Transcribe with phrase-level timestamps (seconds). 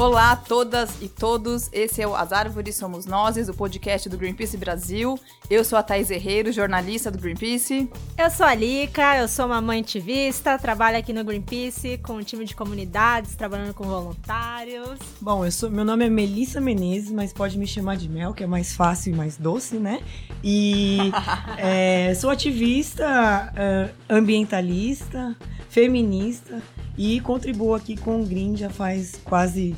[0.00, 4.16] Olá a todas e todos, esse é o As Árvores Somos Nós, o podcast do
[4.16, 5.20] Greenpeace Brasil.
[5.50, 7.86] Eu sou a Thais Herreiro, jornalista do Greenpeace.
[8.16, 12.22] Eu sou a Lika, eu sou uma mãe ativista, trabalho aqui no Greenpeace com um
[12.22, 14.98] time de comunidades, trabalhando com voluntários.
[15.20, 18.42] Bom, eu sou, meu nome é Melissa Menezes, mas pode me chamar de Mel, que
[18.42, 20.00] é mais fácil e mais doce, né?
[20.42, 21.12] E
[21.58, 25.36] é, sou ativista, uh, ambientalista,
[25.70, 26.60] feminista
[26.98, 29.74] e contribuo aqui com o Green já faz quase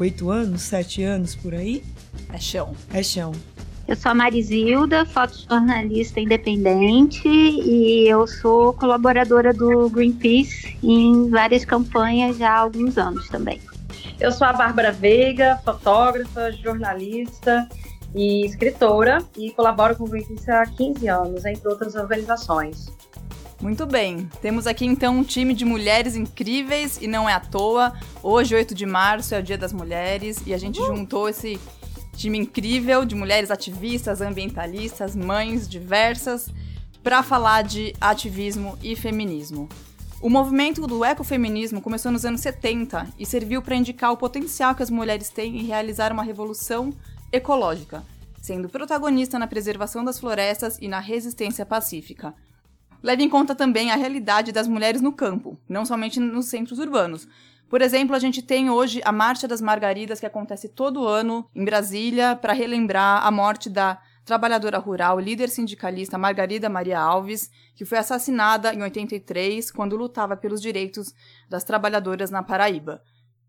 [0.00, 1.84] oito anos, sete anos por aí.
[2.32, 2.74] É chão.
[2.92, 3.32] É chão.
[3.86, 12.36] Eu sou a Marizilda, fotojornalista independente e eu sou colaboradora do Greenpeace em várias campanhas
[12.36, 13.60] já há alguns anos também.
[14.20, 17.66] Eu sou a Bárbara Veiga, fotógrafa, jornalista
[18.14, 22.86] e escritora e colaboro com o Greenpeace há 15 anos, entre outras organizações.
[23.60, 27.92] Muito bem, temos aqui então um time de mulheres incríveis e não é à toa.
[28.22, 31.58] Hoje, 8 de março, é o Dia das Mulheres e a gente juntou esse
[32.16, 36.48] time incrível de mulheres ativistas, ambientalistas, mães diversas,
[37.02, 39.68] para falar de ativismo e feminismo.
[40.22, 44.84] O movimento do ecofeminismo começou nos anos 70 e serviu para indicar o potencial que
[44.84, 46.92] as mulheres têm em realizar uma revolução
[47.32, 48.04] ecológica,
[48.40, 52.34] sendo protagonista na preservação das florestas e na resistência pacífica.
[53.02, 57.28] Leve em conta também a realidade das mulheres no campo, não somente nos centros urbanos.
[57.68, 61.64] Por exemplo, a gente tem hoje a Marcha das Margaridas, que acontece todo ano em
[61.64, 67.98] Brasília, para relembrar a morte da trabalhadora rural, líder sindicalista Margarida Maria Alves, que foi
[67.98, 71.14] assassinada em 83, quando lutava pelos direitos
[71.48, 73.02] das trabalhadoras na Paraíba.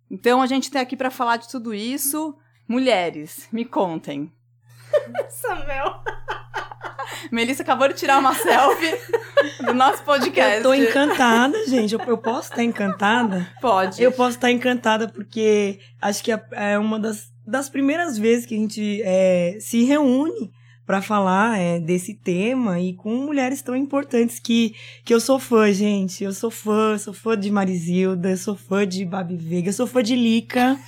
[0.10, 2.38] Então a gente está aqui para falar de tudo isso.
[2.68, 4.32] Mulheres, me contem.
[5.30, 6.02] Samuel.
[7.32, 8.98] Melissa acabou de tirar uma selfie
[9.66, 10.58] do nosso podcast.
[10.58, 11.94] Eu tô encantada, gente.
[11.94, 13.48] Eu, eu posso estar encantada?
[13.62, 14.02] Pode.
[14.02, 18.58] Eu posso estar encantada porque acho que é, uma das, das primeiras vezes que a
[18.58, 20.52] gente é, se reúne
[20.90, 24.74] para falar é, desse tema e com mulheres tão importantes que,
[25.06, 26.24] que eu sou fã, gente.
[26.24, 30.16] Eu sou fã, sou fã de Marizilda, sou fã de Babi Veiga, sou fã de
[30.16, 30.80] Lica.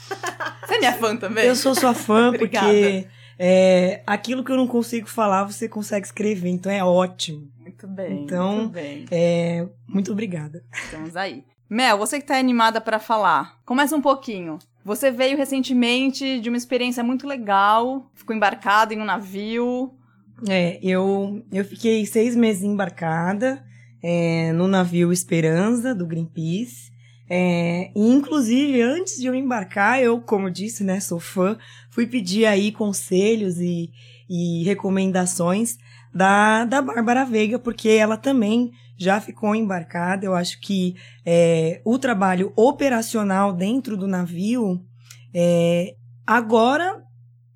[0.66, 1.46] Você é minha fã também?
[1.46, 3.08] Eu sou sua fã porque
[3.44, 7.52] é, aquilo que eu não consigo falar, você consegue escrever, então é ótimo.
[7.59, 8.24] Muito bem.
[8.24, 9.06] Então, muito, bem.
[9.09, 10.63] É, muito obrigada.
[10.72, 11.44] Estamos aí.
[11.68, 14.59] Mel, você que está animada para falar, começa um pouquinho.
[14.85, 19.91] Você veio recentemente de uma experiência muito legal, ficou embarcado em um navio.
[20.47, 23.66] É, eu, eu fiquei seis meses embarcada
[24.03, 26.91] é, no navio Esperança, do Greenpeace.
[27.34, 31.58] É, e inclusive, antes de eu embarcar, eu, como eu disse, né, sou fã,
[31.91, 33.91] fui pedir aí conselhos e,
[34.28, 35.78] e recomendações
[36.13, 40.25] da, da Bárbara Veiga, porque ela também já ficou embarcada.
[40.25, 44.84] Eu acho que é, o trabalho operacional dentro do navio
[45.34, 47.03] é, agora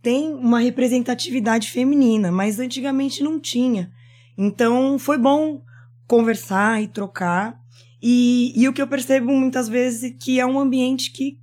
[0.01, 3.91] tem uma representatividade feminina, mas antigamente não tinha.
[4.38, 5.62] Então foi bom
[6.07, 7.57] conversar e trocar.
[8.02, 11.40] E, e o que eu percebo muitas vezes é que é um ambiente que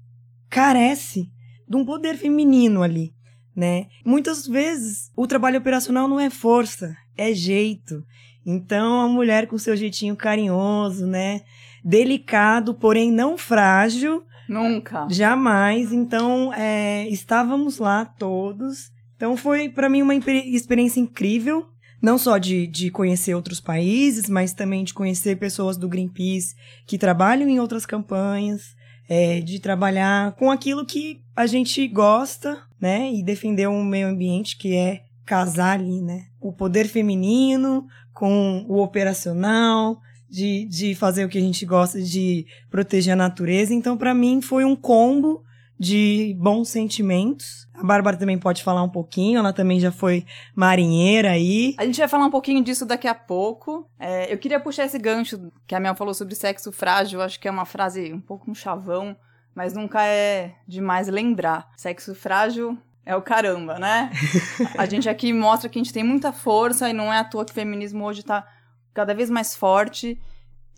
[0.48, 1.31] carece
[1.72, 3.14] de um poder feminino ali,
[3.56, 3.86] né?
[4.04, 8.04] Muitas vezes o trabalho operacional não é força, é jeito.
[8.44, 11.40] Então a mulher com seu jeitinho carinhoso, né?
[11.82, 14.22] Delicado, porém não frágil.
[14.46, 15.06] Nunca.
[15.08, 15.92] Jamais.
[15.92, 18.90] Então é, estávamos lá todos.
[19.16, 21.66] Então foi para mim uma experiência incrível
[22.02, 26.98] não só de, de conhecer outros países, mas também de conhecer pessoas do Greenpeace que
[26.98, 28.74] trabalham em outras campanhas,
[29.14, 33.12] é, de trabalhar com aquilo que a gente gosta, né?
[33.12, 36.28] E defender um meio ambiente que é casar ali, né?
[36.40, 42.46] O poder feminino com o operacional, de, de fazer o que a gente gosta, de
[42.70, 43.74] proteger a natureza.
[43.74, 45.44] Então, para mim, foi um combo
[45.82, 47.66] de bons sentimentos.
[47.74, 50.24] A Bárbara também pode falar um pouquinho, ela também já foi
[50.54, 51.74] marinheira aí.
[51.76, 53.84] A gente vai falar um pouquinho disso daqui a pouco.
[53.98, 57.48] É, eu queria puxar esse gancho que a Mel falou sobre sexo frágil, acho que
[57.48, 59.16] é uma frase um pouco um chavão,
[59.56, 61.68] mas nunca é demais lembrar.
[61.76, 64.12] Sexo frágil é o caramba, né?
[64.78, 67.44] a gente aqui mostra que a gente tem muita força e não é à toa
[67.44, 68.46] que o feminismo hoje tá
[68.94, 70.16] cada vez mais forte.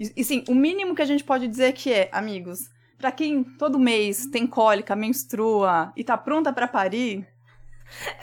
[0.01, 2.73] E, e sim, o mínimo que a gente pode dizer que é, amigos,
[3.05, 7.29] para quem todo mês tem cólica, menstrua e tá pronta para parir,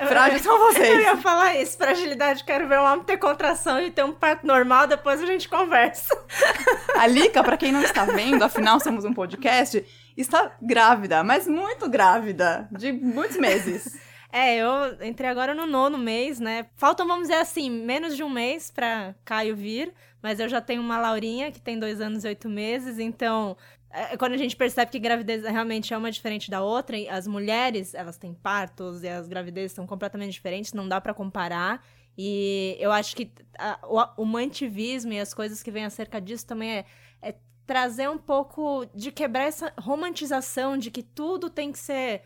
[0.07, 0.89] Frágeis são vocês.
[0.89, 4.45] Eu ia falar isso, fragilidade, quero ver um homem ter contração e ter um parto
[4.45, 6.10] normal, depois a gente conversa.
[6.98, 9.86] A Lica, pra quem não está vendo, afinal somos um podcast,
[10.18, 13.95] está grávida, mas muito grávida, de muitos meses.
[14.33, 14.69] É, eu
[15.06, 16.68] entrei agora no nono mês, né?
[16.78, 19.94] Faltam, vamos dizer assim, menos de um mês pra Caio vir,
[20.24, 23.57] mas eu já tenho uma Laurinha que tem dois anos e oito meses, então
[23.93, 27.93] é, quando a gente percebe que gravidez realmente é uma diferente da outra, as mulheres,
[27.93, 31.83] elas têm partos e as gravidezes são completamente diferentes, não dá para comparar.
[32.17, 36.45] E eu acho que a, o, o mantivismo e as coisas que vêm acerca disso
[36.45, 36.85] também é,
[37.21, 37.35] é
[37.65, 42.21] trazer um pouco de quebrar essa romantização de que tudo tem que ser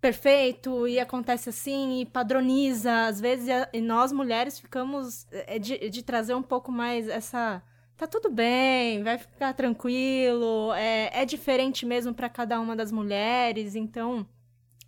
[0.00, 3.06] perfeito e acontece assim e padroniza.
[3.06, 7.62] Às vezes, e nós mulheres ficamos é, de, de trazer um pouco mais essa.
[8.00, 10.72] Tá tudo bem, vai ficar tranquilo.
[10.72, 14.26] É, é diferente mesmo para cada uma das mulheres, então.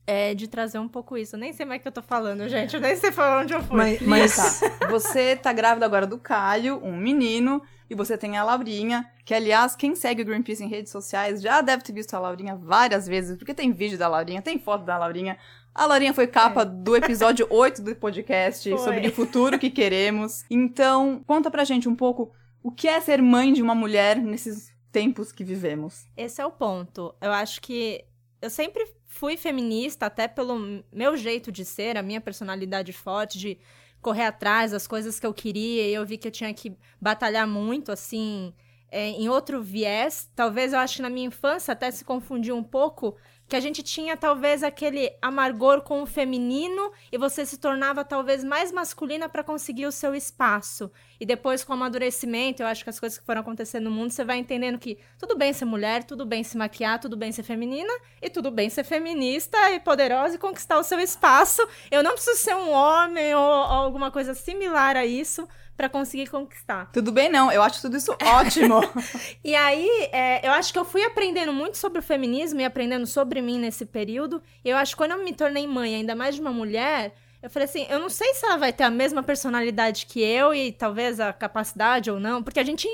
[0.07, 1.37] É de trazer um pouco isso.
[1.37, 2.75] Eu nem sei mais o que eu tô falando, gente.
[2.75, 3.77] Eu nem sei falar onde eu fui.
[3.77, 4.61] Mas, mas...
[4.61, 4.89] Tá.
[4.89, 7.63] Você tá grávida agora do Caio, um menino.
[7.91, 11.61] E você tem a Laurinha, que aliás, quem segue o Greenpeace em redes sociais já
[11.61, 14.97] deve ter visto a Laurinha várias vezes, porque tem vídeo da Laurinha, tem foto da
[14.97, 15.37] Laurinha.
[15.75, 16.65] A Laurinha foi capa é.
[16.65, 18.79] do episódio 8 do podcast foi.
[18.79, 20.47] sobre o futuro que queremos.
[20.51, 22.33] Então, conta pra gente um pouco
[22.63, 26.07] o que é ser mãe de uma mulher nesses tempos que vivemos.
[26.17, 27.15] Esse é o ponto.
[27.21, 28.05] Eu acho que
[28.41, 33.59] eu sempre fui feminista, até pelo meu jeito de ser, a minha personalidade forte de
[34.01, 37.47] correr atrás das coisas que eu queria e eu vi que eu tinha que batalhar
[37.47, 38.53] muito, assim,
[38.91, 40.31] é, em outro viés.
[40.35, 43.17] Talvez eu acho que na minha infância até se confundiu um pouco
[43.53, 48.43] que a gente tinha talvez aquele amargor com o feminino e você se tornava talvez
[48.43, 50.91] mais masculina para conseguir o seu espaço.
[51.21, 54.11] E depois, com o amadurecimento, eu acho que as coisas que foram acontecendo no mundo,
[54.11, 57.43] você vai entendendo que tudo bem ser mulher, tudo bem se maquiar, tudo bem ser
[57.43, 61.61] feminina e tudo bem ser feminista e poderosa e conquistar o seu espaço.
[61.91, 65.47] Eu não preciso ser um homem ou, ou alguma coisa similar a isso
[65.77, 66.91] para conseguir conquistar.
[66.93, 67.51] Tudo bem, não.
[67.51, 68.81] Eu acho tudo isso ótimo.
[69.43, 73.07] e aí, é, eu acho que eu fui aprendendo muito sobre o feminismo e aprendendo
[73.07, 74.43] sobre mim nesse período.
[74.65, 77.51] E eu acho que quando eu me tornei mãe, ainda mais de uma mulher, eu
[77.51, 80.71] falei assim, eu não sei se ela vai ter a mesma personalidade que eu e
[80.71, 82.89] talvez a capacidade ou não, porque a gente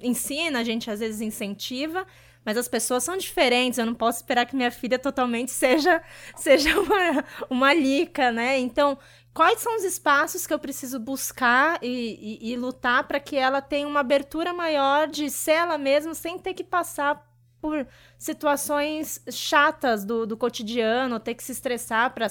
[0.00, 2.04] ensina, a gente às vezes incentiva,
[2.44, 6.02] mas as pessoas são diferentes, eu não posso esperar que minha filha totalmente seja
[6.34, 8.58] seja uma, uma lica, né?
[8.58, 8.98] Então,
[9.34, 13.60] quais são os espaços que eu preciso buscar e, e, e lutar para que ela
[13.62, 17.26] tenha uma abertura maior de ser ela mesma sem ter que passar
[17.60, 17.86] por
[18.18, 22.26] situações chatas do, do cotidiano, ter que se estressar para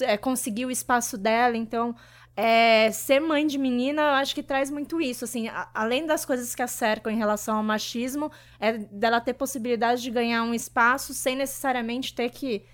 [0.00, 1.56] é, conseguir o espaço dela.
[1.56, 1.94] Então,
[2.42, 5.26] é, ser mãe de menina, eu acho que traz muito isso.
[5.26, 9.34] Assim, a, além das coisas que a cercam em relação ao machismo, é dela ter
[9.34, 12.64] possibilidade de ganhar um espaço sem necessariamente ter que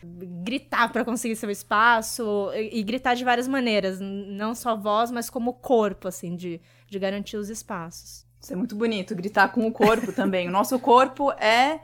[0.44, 5.28] gritar para conseguir seu espaço e, e, gritar de várias maneiras, não só voz, mas
[5.28, 8.24] como corpo, assim, de, de garantir os espaços.
[8.40, 10.46] Isso é muito bonito, gritar com o corpo também.
[10.46, 11.80] O nosso corpo é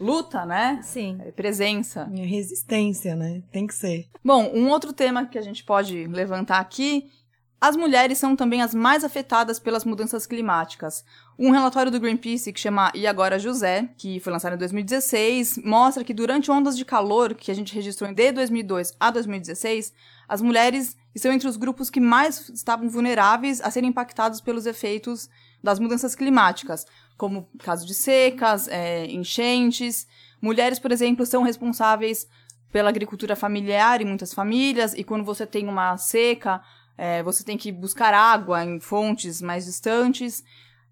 [0.00, 0.80] luta, né?
[0.82, 1.18] Sim.
[1.20, 2.10] É presença.
[2.16, 3.42] É resistência, né?
[3.52, 4.06] Tem que ser.
[4.24, 7.10] Bom, um outro tema que a gente pode levantar aqui.
[7.58, 11.02] As mulheres são também as mais afetadas pelas mudanças climáticas.
[11.38, 16.04] Um relatório do Greenpeace que chama E Agora José, que foi lançado em 2016, mostra
[16.04, 19.92] que durante ondas de calor que a gente registrou de 2002 a 2016,
[20.28, 25.30] as mulheres estão entre os grupos que mais estavam vulneráveis a serem impactados pelos efeitos
[25.62, 26.86] das mudanças climáticas,
[27.16, 30.06] como caso de secas, é, enchentes.
[30.42, 32.28] Mulheres, por exemplo, são responsáveis
[32.70, 36.60] pela agricultura familiar em muitas famílias, e quando você tem uma seca,
[36.96, 40.42] é, você tem que buscar água em fontes mais distantes.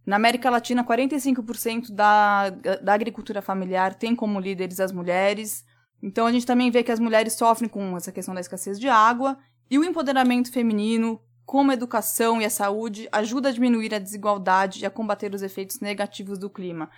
[0.07, 5.65] Na América Latina, 45% da, da agricultura familiar tem como líderes as mulheres.
[6.03, 8.89] Então a gente também vê que as mulheres sofrem com essa questão da escassez de
[8.89, 9.39] água
[9.71, 14.83] e o empoderamento feminino como a educação e a saúde ajuda a diminuir a desigualdade
[14.83, 16.91] e a combater os efeitos negativos do clima.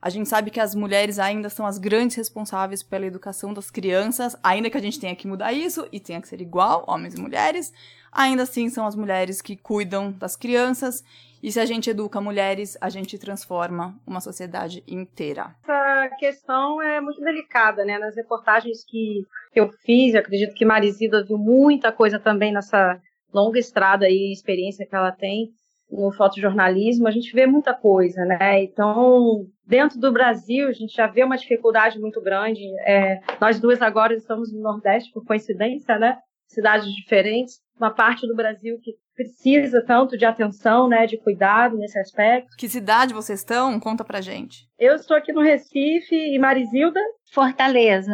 [0.00, 4.36] A gente sabe que as mulheres ainda são as grandes responsáveis pela educação das crianças,
[4.42, 7.20] ainda que a gente tenha que mudar isso e tenha que ser igual, homens e
[7.20, 7.72] mulheres,
[8.12, 11.02] ainda assim são as mulheres que cuidam das crianças.
[11.42, 15.56] E se a gente educa mulheres, a gente transforma uma sociedade inteira.
[15.62, 17.98] Essa questão é muito delicada, né?
[17.98, 23.00] Nas reportagens que eu fiz, eu acredito que Marizida viu muita coisa também nessa
[23.34, 25.50] longa estrada e experiência que ela tem
[25.92, 28.62] no fotojornalismo, a gente vê muita coisa, né?
[28.62, 32.62] Então, dentro do Brasil, a gente já vê uma dificuldade muito grande.
[32.86, 36.16] É, nós duas agora estamos no Nordeste, por coincidência, né?
[36.52, 41.98] Cidades diferentes, uma parte do Brasil que precisa tanto de atenção, né, de cuidado nesse
[41.98, 42.56] aspecto.
[42.56, 43.78] Que cidade vocês estão?
[43.80, 44.66] Conta pra gente.
[44.78, 47.00] Eu estou aqui no Recife e Marizilda.
[47.32, 48.12] Fortaleza.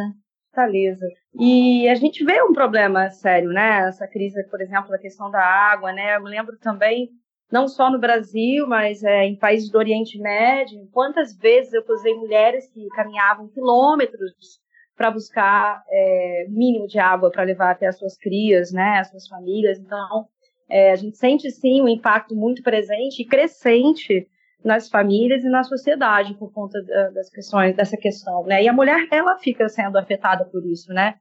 [0.49, 1.05] fortaleza.
[1.37, 3.87] E a gente vê um problema sério, né?
[3.87, 6.15] Essa crise, por exemplo, da questão da água, né?
[6.15, 7.09] Eu me lembro também,
[7.51, 12.13] não só no Brasil, mas é, em países do Oriente Médio, quantas vezes eu cruzei
[12.15, 14.59] mulheres que caminhavam quilômetros
[14.99, 18.99] para buscar é, mínimo de água para levar até as suas crias, né?
[18.99, 19.79] As suas famílias.
[19.79, 20.27] Então,
[20.69, 24.27] é, a gente sente sim um impacto muito presente e crescente
[24.61, 26.77] nas famílias e na sociedade por conta
[27.13, 28.61] das questões dessa questão, né?
[28.61, 31.15] E a mulher ela fica sendo afetada por isso, né?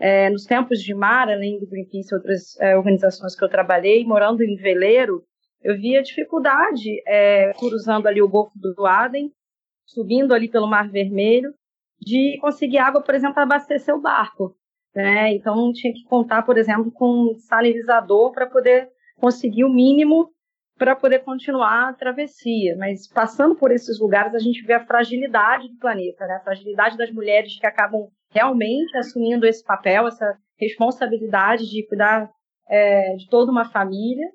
[0.00, 4.06] É, nos tempos de mar, além do Greenpeace e outras é, organizações que eu trabalhei,
[4.06, 5.22] morando em veleiro,
[5.62, 9.30] eu via dificuldade é, cruzando ali o Golfo do Aden,
[9.84, 11.52] subindo ali pelo Mar Vermelho,
[12.00, 14.56] de conseguir água, por exemplo, para abastecer o barco.
[14.94, 15.34] Né?
[15.34, 20.30] Então tinha que contar, por exemplo, com um salinizador para poder conseguir o mínimo
[20.78, 22.76] para poder continuar a travessia.
[22.78, 26.36] Mas passando por esses lugares, a gente vê a fragilidade do planeta, né?
[26.36, 32.30] a fragilidade das mulheres que acabam realmente assumindo esse papel, essa responsabilidade de cuidar
[32.68, 34.26] é, de toda uma família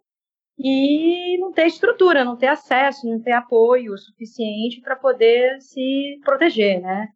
[0.58, 6.82] e não ter estrutura, não ter acesso, não ter apoio suficiente para poder se proteger,
[6.82, 7.08] né?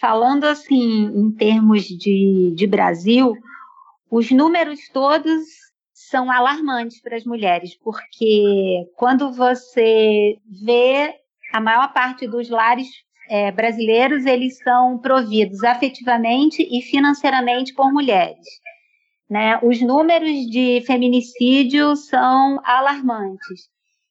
[0.00, 3.34] Falando assim, em termos de, de Brasil,
[4.10, 5.44] os números todos
[5.92, 11.14] são alarmantes para as mulheres, porque quando você vê
[11.52, 12.88] a maior parte dos lares
[13.28, 18.46] é, brasileiros, eles são providos afetivamente e financeiramente por mulheres.
[19.28, 19.58] Né?
[19.62, 23.68] Os números de feminicídio são alarmantes.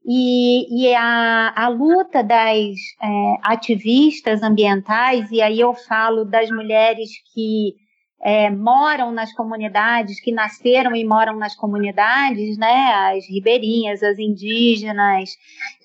[0.09, 7.09] E, e a, a, luta das é, ativistas ambientais, e aí eu falo das mulheres
[7.33, 7.75] que
[8.21, 15.31] é, moram nas comunidades, que nasceram e moram nas comunidades, né, as ribeirinhas, as indígenas,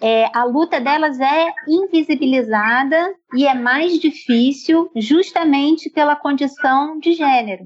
[0.01, 7.65] é, a luta delas é invisibilizada e é mais difícil justamente pela condição de gênero.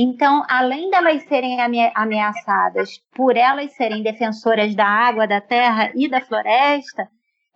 [0.00, 1.58] Então, além delas serem
[1.92, 7.08] ameaçadas por elas serem defensoras da água, da terra e da floresta,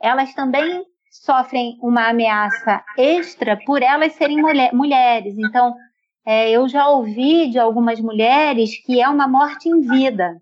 [0.03, 5.39] elas também sofrem uma ameaça extra por elas serem mulher, mulheres.
[5.39, 5.73] Então,
[6.27, 10.37] é, eu já ouvi de algumas mulheres que é uma morte em vida,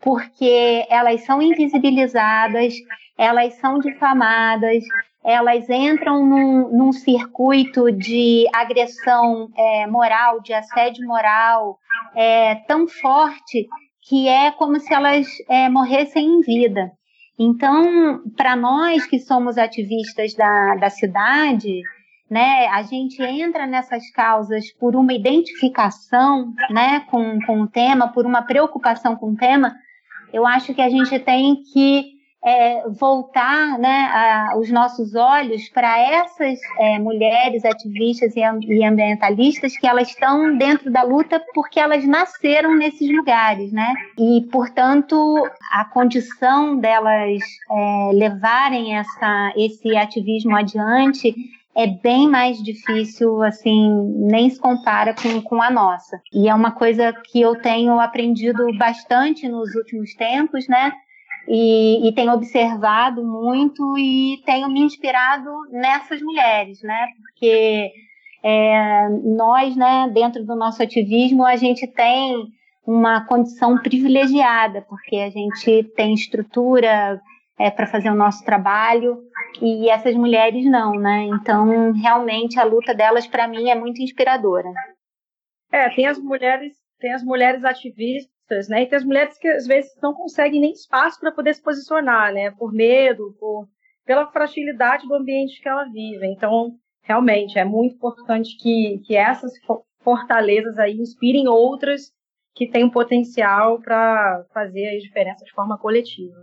[0.00, 2.72] porque elas são invisibilizadas,
[3.18, 4.82] elas são difamadas,
[5.24, 11.78] elas entram num, num circuito de agressão é, moral, de assédio moral
[12.14, 13.66] é, tão forte
[14.06, 16.92] que é como se elas é, morressem em vida.
[17.38, 21.80] Então, para nós que somos ativistas da, da cidade,
[22.30, 28.26] né, a gente entra nessas causas por uma identificação né, com, com o tema, por
[28.26, 29.74] uma preocupação com o tema,
[30.32, 32.13] eu acho que a gente tem que
[32.44, 39.76] é, voltar né, a, os nossos olhos para essas é, mulheres ativistas e, e, ambientalistas
[39.78, 43.94] que elas estão dentro da luta porque elas nasceram nesses lugares, né?
[44.18, 45.16] E, portanto,
[45.72, 51.34] a condição delas é, levarem essa, esse ativismo adiante
[51.76, 56.20] é bem mais difícil, assim, nem se compara com, com a nossa.
[56.32, 60.92] E é uma coisa que eu tenho aprendido bastante nos últimos tempos, né?
[61.48, 67.06] E, e tenho observado muito e tenho me inspirado nessas mulheres, né?
[67.16, 67.90] Porque
[68.42, 72.46] é, nós, né, dentro do nosso ativismo, a gente tem
[72.86, 77.20] uma condição privilegiada, porque a gente tem estrutura
[77.58, 79.18] é, para fazer o nosso trabalho
[79.62, 81.24] e essas mulheres não, né?
[81.24, 84.70] Então, realmente a luta delas para mim é muito inspiradora.
[85.72, 88.33] É, tem as mulheres, tem as mulheres ativistas
[88.68, 88.82] né?
[88.82, 92.32] E tem as mulheres que às vezes não conseguem nem espaço para poder se posicionar,
[92.32, 92.50] né?
[92.52, 93.68] Por medo, por
[94.04, 96.26] pela fragilidade do ambiente que ela vive.
[96.26, 96.72] Então,
[97.02, 99.52] realmente é muito importante que, que essas
[100.02, 102.12] fortalezas aí inspirem outras
[102.54, 106.36] que têm um potencial para fazer a diferença de forma coletiva.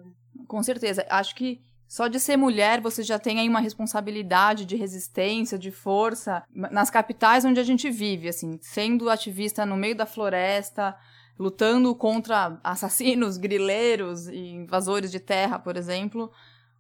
[0.48, 1.06] Com certeza.
[1.10, 5.72] Acho que só de ser mulher você já tem aí uma responsabilidade de resistência, de
[5.72, 10.96] força nas capitais onde a gente vive, assim, sendo ativista no meio da floresta,
[11.38, 16.32] lutando contra assassinos, grileiros e invasores de terra, por exemplo,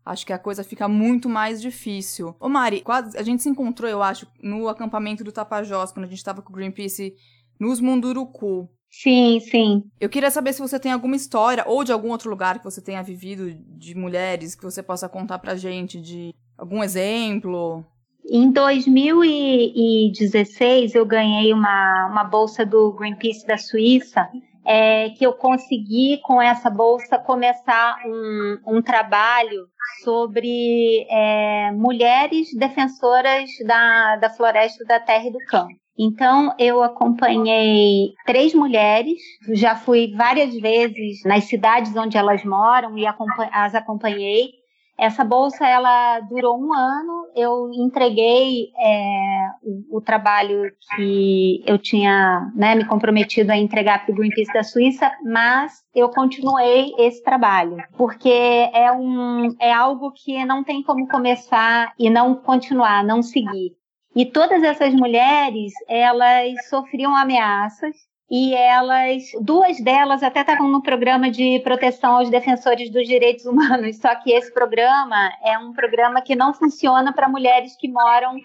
[0.05, 2.35] acho que a coisa fica muito mais difícil.
[2.39, 6.09] Ô Mari, quase, a gente se encontrou, eu acho, no acampamento do Tapajós, quando a
[6.09, 7.15] gente estava com o Greenpeace
[7.59, 8.69] nos Munduruku.
[8.89, 9.83] Sim, sim.
[9.99, 12.81] Eu queria saber se você tem alguma história ou de algum outro lugar que você
[12.81, 17.85] tenha vivido de mulheres que você possa contar pra gente, de algum exemplo.
[18.29, 24.29] Em 2016, eu ganhei uma, uma bolsa do Greenpeace da Suíça,
[24.65, 29.67] é, que eu consegui, com essa bolsa, começar um, um trabalho
[30.03, 35.73] sobre é, mulheres defensoras da, da floresta, da terra e do campo.
[35.97, 43.05] Então, eu acompanhei três mulheres, já fui várias vezes nas cidades onde elas moram e
[43.05, 44.60] as acompanhei.
[45.01, 47.31] Essa bolsa ela durou um ano.
[47.35, 54.13] Eu entreguei é, o, o, trabalho que eu tinha né, me comprometido a entregar para
[54.13, 60.45] o Greenpeace da Suíça, mas eu continuei esse trabalho porque é um é algo que
[60.45, 63.71] não tem como começar e não continuar, não seguir.
[64.15, 67.95] E todas essas mulheres, elas sofriam ameaças
[68.31, 73.97] e elas, duas delas até estavam no programa de proteção aos defensores dos direitos humanos,
[73.97, 78.37] só que esse programa é um programa que não funciona para mulheres que moram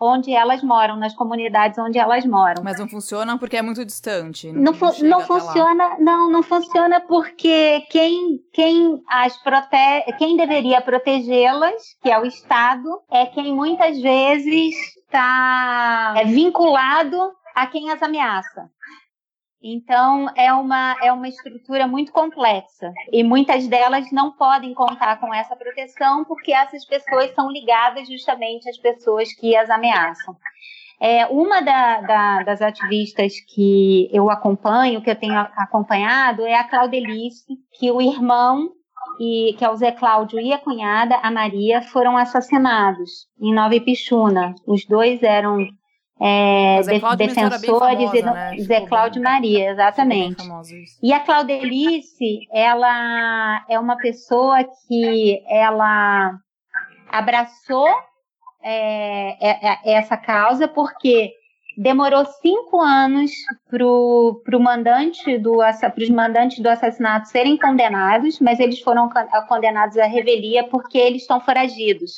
[0.00, 2.62] onde elas moram, nas comunidades onde elas moram.
[2.62, 4.50] Mas não funciona porque é muito distante.
[4.52, 11.82] Não, fu não funciona, não, não funciona porque quem, quem as protege, quem deveria protegê-las,
[12.00, 18.70] que é o Estado, é quem muitas vezes está é, vinculado a quem as ameaça.
[19.62, 22.92] Então, é uma, é uma estrutura muito complexa.
[23.12, 28.68] E muitas delas não podem contar com essa proteção porque essas pessoas são ligadas justamente
[28.68, 30.36] às pessoas que as ameaçam.
[31.00, 36.64] É, uma da, da, das ativistas que eu acompanho, que eu tenho acompanhado, é a
[36.64, 38.70] Claudelice, que o irmão,
[39.20, 43.74] e, que é o Zé Cláudio e a cunhada, a Maria, foram assassinados em Nova
[43.74, 44.54] Ipixuna.
[44.66, 45.68] Os dois eram
[46.20, 48.56] é, de, defensores famosa, e né?
[48.58, 50.42] Zé Cláudio Maria, exatamente.
[51.02, 56.38] E a Claudelice, ela é uma pessoa que ela
[57.10, 57.88] abraçou
[58.62, 61.32] é, é, é essa causa porque
[61.76, 63.30] demorou cinco anos
[63.70, 63.78] para
[64.44, 69.08] pro mandante do, os mandantes do assassinato serem condenados, mas eles foram
[69.48, 72.14] condenados à revelia porque eles estão foragidos.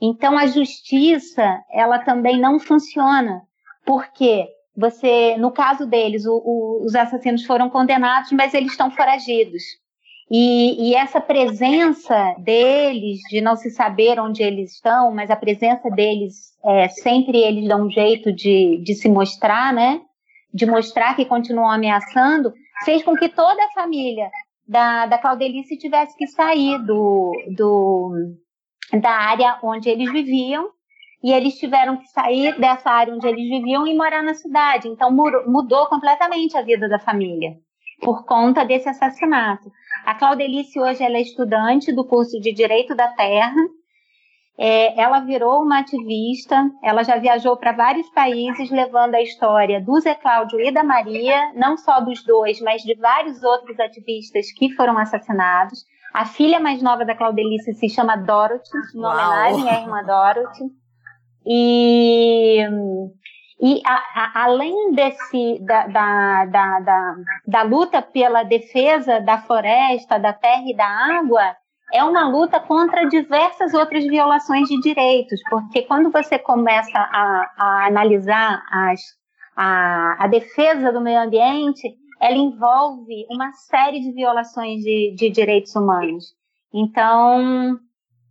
[0.00, 3.42] Então a justiça ela também não funciona,
[3.84, 9.62] porque você, no caso deles, o, o, os assassinos foram condenados, mas eles estão foragidos.
[10.30, 15.90] E, e, essa presença deles, de não se saber onde eles estão, mas a presença
[15.90, 20.00] deles, é, sempre eles dão um jeito de, de se mostrar, né?
[20.54, 22.52] De mostrar que continuam ameaçando,
[22.84, 24.30] fez com que toda a família
[24.66, 28.14] da, da Claudelice tivesse que sair do, do,
[28.98, 30.70] da área onde eles viviam
[31.22, 34.88] e eles tiveram que sair dessa área onde eles viviam e morar na cidade.
[34.88, 37.56] Então mudou completamente a vida da família
[38.00, 39.70] por conta desse assassinato.
[40.04, 43.60] A Claudelice hoje ela é estudante do curso de Direito da Terra.
[44.58, 49.98] É, ela virou uma ativista, ela já viajou para vários países levando a história do
[50.00, 54.74] Zé Cláudio e da Maria, não só dos dois, mas de vários outros ativistas que
[54.74, 55.84] foram assassinados.
[56.12, 60.64] A filha mais nova da Claudelice se chama Dorothy, em homenagem à irmã Dorothy.
[61.46, 62.60] E,
[63.60, 67.14] e a, a, além desse, da, da, da,
[67.46, 71.56] da, luta pela defesa da floresta, da terra e da água,
[71.92, 77.86] é uma luta contra diversas outras violações de direitos, porque quando você começa a, a
[77.86, 79.00] analisar as,
[79.56, 85.74] a, a defesa do meio ambiente, ela envolve uma série de violações de, de direitos
[85.74, 86.34] humanos.
[86.72, 87.78] Então,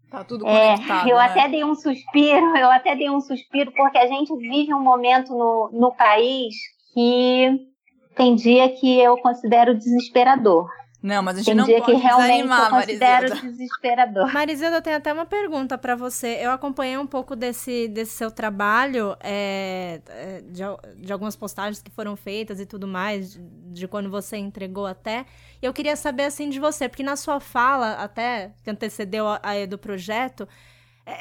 [0.10, 0.73] Tá tudo é,
[1.06, 1.25] eu né?
[1.25, 5.32] até dei um suspiro, eu até dei um suspiro porque a gente vive um momento
[5.34, 6.56] no, no país
[6.93, 7.69] que
[8.15, 10.67] tem dia que eu considero desesperador.
[11.01, 13.51] Não, mas a gente Tem não dia pode que realmente desanimar, eu considero Marizilda.
[13.51, 14.33] desesperador.
[14.33, 16.38] Marizilda, eu tenho até uma pergunta para você.
[16.41, 20.62] Eu acompanhei um pouco desse, desse seu trabalho, é, é, de,
[20.97, 25.25] de algumas postagens que foram feitas e tudo mais, de, de quando você entregou até.
[25.62, 29.39] E eu queria saber, assim, de você, porque na sua fala, até, que antecedeu a,
[29.41, 30.47] a do projeto,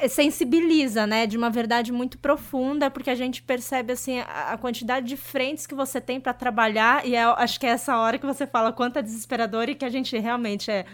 [0.07, 5.07] sensibiliza, né, de uma verdade muito profunda, porque a gente percebe assim a, a quantidade
[5.07, 8.25] de frentes que você tem para trabalhar e é, acho que é essa hora que
[8.25, 10.85] você fala quanto é desesperador e que a gente realmente é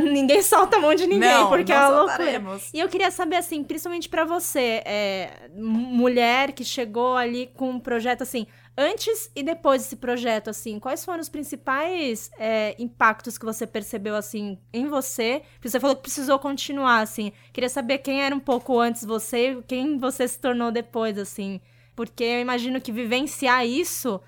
[0.00, 2.60] ninguém solta a mão de ninguém, Não, porque não é uma loucura.
[2.72, 7.80] E eu queria saber assim, principalmente para você, é, mulher que chegou ali com um
[7.80, 8.46] projeto assim,
[8.80, 14.14] Antes e depois desse projeto, assim, quais foram os principais é, impactos que você percebeu,
[14.14, 15.42] assim, em você?
[15.54, 17.32] Porque você falou que precisou continuar, assim.
[17.52, 21.60] Queria saber quem era um pouco antes você e quem você se tornou depois, assim.
[21.96, 24.20] Porque eu imagino que vivenciar isso...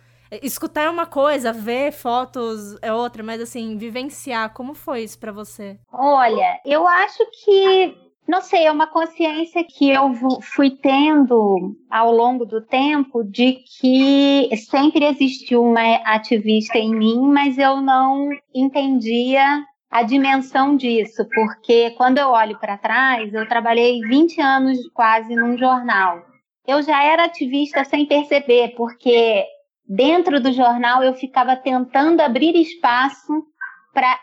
[0.42, 5.32] Escutar é uma coisa, ver fotos é outra, mas assim, vivenciar, como foi isso para
[5.32, 5.76] você?
[5.92, 12.44] Olha, eu acho que não sei, é uma consciência que eu fui tendo ao longo
[12.44, 20.04] do tempo de que sempre existiu uma ativista em mim, mas eu não entendia a
[20.04, 26.22] dimensão disso, porque quando eu olho para trás, eu trabalhei 20 anos quase num jornal.
[26.66, 29.44] eu já era ativista sem perceber, porque
[29.88, 33.44] dentro do jornal eu ficava tentando abrir espaço
[33.92, 34.16] para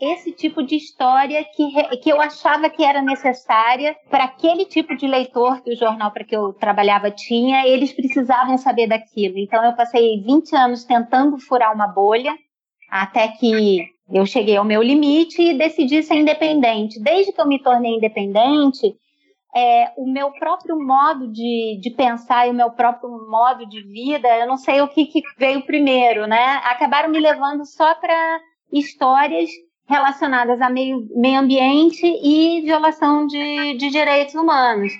[0.00, 5.06] esse tipo de história que, que eu achava que era necessária para aquele tipo de
[5.06, 9.38] leitor que o jornal para que eu trabalhava tinha, eles precisavam saber daquilo.
[9.38, 12.34] Então eu passei 20 anos tentando furar uma bolha,
[12.90, 17.00] até que eu cheguei ao meu limite e decidi ser independente.
[17.00, 18.94] Desde que eu me tornei independente,
[19.54, 24.28] é, o meu próprio modo de, de pensar e o meu próprio modo de vida,
[24.38, 26.60] eu não sei o que, que veio primeiro, né?
[26.64, 28.40] Acabaram me levando só para
[28.72, 29.48] histórias
[29.86, 34.92] relacionadas a meio, meio ambiente e violação de, de direitos humanos.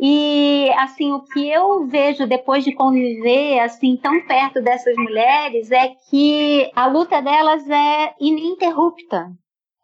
[0.00, 5.92] E assim, o que eu vejo depois de conviver assim tão perto dessas mulheres é
[6.10, 9.30] que a luta delas é ininterrupta.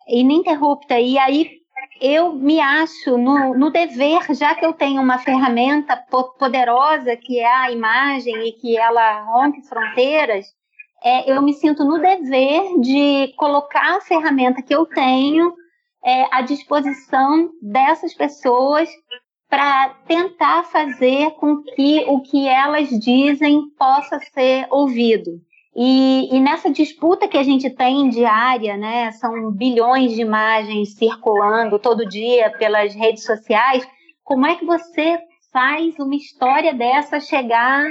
[0.09, 0.99] Ininterrupta.
[0.99, 1.61] E aí
[2.01, 5.97] eu me acho no, no dever, já que eu tenho uma ferramenta
[6.39, 10.47] poderosa que é a imagem e que ela rompe fronteiras,
[11.03, 15.55] é, eu me sinto no dever de colocar a ferramenta que eu tenho
[16.05, 18.89] é, à disposição dessas pessoas
[19.49, 25.41] para tentar fazer com que o que elas dizem possa ser ouvido.
[25.75, 31.79] E, e, nessa disputa que a gente tem diária, né, são bilhões de imagens circulando
[31.79, 33.87] todo dia pelas redes sociais,
[34.25, 35.19] como é que você
[35.53, 37.91] faz uma história dessa chegar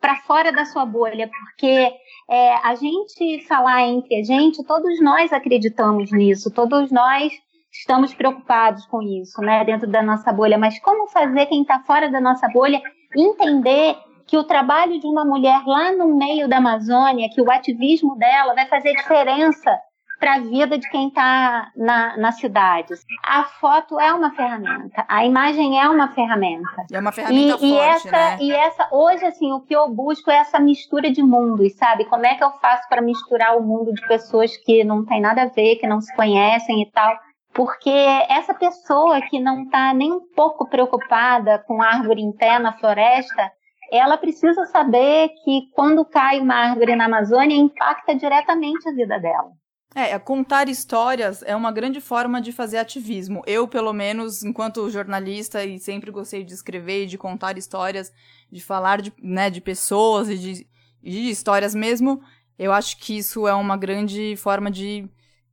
[0.00, 1.28] para fora da sua bolha?
[1.28, 1.90] Porque
[2.30, 7.32] é, a gente falar entre a gente, todos nós acreditamos nisso, todos nós
[7.72, 10.58] estamos preocupados com isso, né, dentro da nossa bolha.
[10.58, 12.80] Mas como fazer quem está fora da nossa bolha
[13.16, 18.16] entender que o trabalho de uma mulher lá no meio da Amazônia, que o ativismo
[18.16, 19.78] dela vai fazer diferença
[20.18, 22.94] para a vida de quem está na, na cidade.
[23.24, 26.86] A foto é uma ferramenta, a imagem é uma ferramenta.
[26.90, 28.38] É uma ferramenta e, forte, e essa, né?
[28.40, 32.04] E essa, hoje, assim, o que eu busco é essa mistura de mundos, sabe?
[32.06, 35.42] Como é que eu faço para misturar o mundo de pessoas que não tem nada
[35.42, 37.16] a ver, que não se conhecem e tal?
[37.52, 37.90] Porque
[38.28, 43.50] essa pessoa que não está nem um pouco preocupada com árvore em pé na floresta,
[43.90, 49.50] ela precisa saber que quando cai uma árvore na Amazônia, impacta diretamente a vida dela.
[49.98, 53.42] É, contar histórias é uma grande forma de fazer ativismo.
[53.46, 58.12] Eu, pelo menos, enquanto jornalista, e sempre gostei de escrever, de contar histórias,
[58.52, 60.66] de falar de, né, de pessoas e de,
[61.02, 62.20] de histórias mesmo,
[62.58, 65.08] eu acho que isso é uma grande forma de,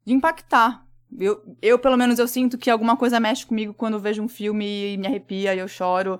[0.06, 0.86] de impactar.
[1.18, 4.96] Eu, eu, pelo menos, eu sinto que alguma coisa mexe comigo quando vejo um filme
[4.96, 6.20] e me arrepia e eu choro.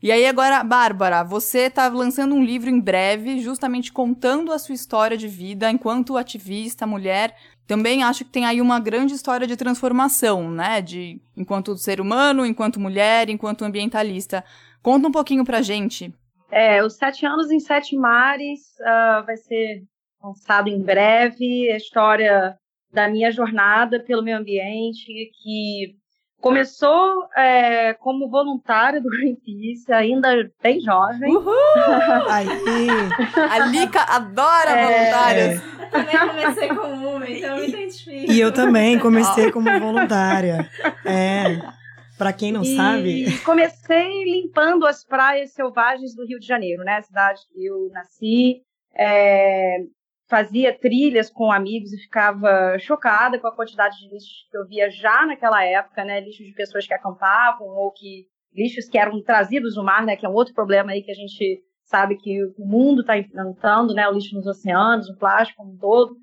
[0.00, 4.74] E aí agora, Bárbara, você está lançando um livro em breve, justamente contando a sua
[4.74, 7.36] história de vida enquanto ativista, mulher.
[7.68, 10.80] Também acho que tem aí uma grande história de transformação, né?
[10.80, 14.42] De enquanto ser humano, enquanto mulher, enquanto ambientalista.
[14.82, 16.10] Conta um pouquinho pra gente.
[16.50, 19.82] É, os Sete Anos em Sete Mares uh, vai ser
[20.24, 21.70] lançado em breve.
[21.70, 22.56] A história
[22.90, 25.04] da minha jornada pelo meio ambiente,
[25.42, 25.94] que
[26.40, 31.34] Começou é, como voluntária do Greenpeace, ainda bem jovem.
[31.34, 31.52] Uhul!
[32.30, 32.48] Aí.
[33.50, 35.62] A Lica adora é, voluntárias.
[35.62, 35.86] É.
[35.86, 38.32] Também comecei como uma, então eu me identifico.
[38.32, 40.70] E eu também comecei como voluntária.
[41.04, 41.58] É.
[42.16, 43.38] Para quem não e sabe.
[43.40, 46.96] Comecei limpando as praias selvagens do Rio de Janeiro, né?
[46.96, 48.62] A cidade que eu nasci.
[48.94, 49.78] É,
[50.28, 54.90] fazia trilhas com amigos e ficava chocada com a quantidade de lixos que eu via
[54.90, 56.20] já naquela época, né?
[56.20, 60.16] Lixos de pessoas que acampavam ou que lixos que eram trazidos do mar, né?
[60.16, 63.94] Que é um outro problema aí que a gente sabe que o mundo está enfrentando,
[63.94, 64.06] né?
[64.06, 66.14] O lixo nos oceanos, o plástico como um todo.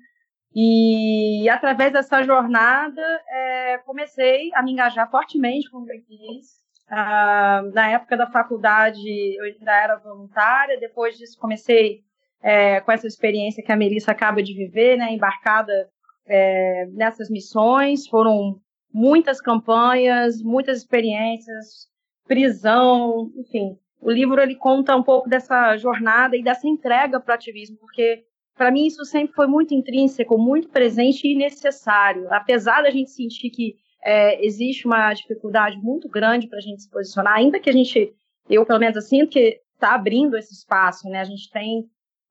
[0.54, 6.64] E através dessa jornada é, comecei a me engajar fortemente com o Greenpeace.
[6.88, 9.00] Ah, na época da faculdade
[9.36, 12.05] eu ainda era voluntária, depois disso comecei
[12.46, 15.90] é, com essa experiência que a Melissa acaba de viver, né, embarcada
[16.24, 18.06] é, nessas missões.
[18.06, 18.60] Foram
[18.94, 21.88] muitas campanhas, muitas experiências,
[22.24, 23.76] prisão, enfim.
[24.00, 28.22] O livro ele conta um pouco dessa jornada e dessa entrega para o ativismo, porque
[28.56, 32.32] para mim isso sempre foi muito intrínseco, muito presente e necessário.
[32.32, 36.90] Apesar da gente sentir que é, existe uma dificuldade muito grande para a gente se
[36.90, 38.14] posicionar, ainda que a gente,
[38.48, 41.18] eu pelo menos assim, que está abrindo esse espaço, né?
[41.18, 41.84] A gente tem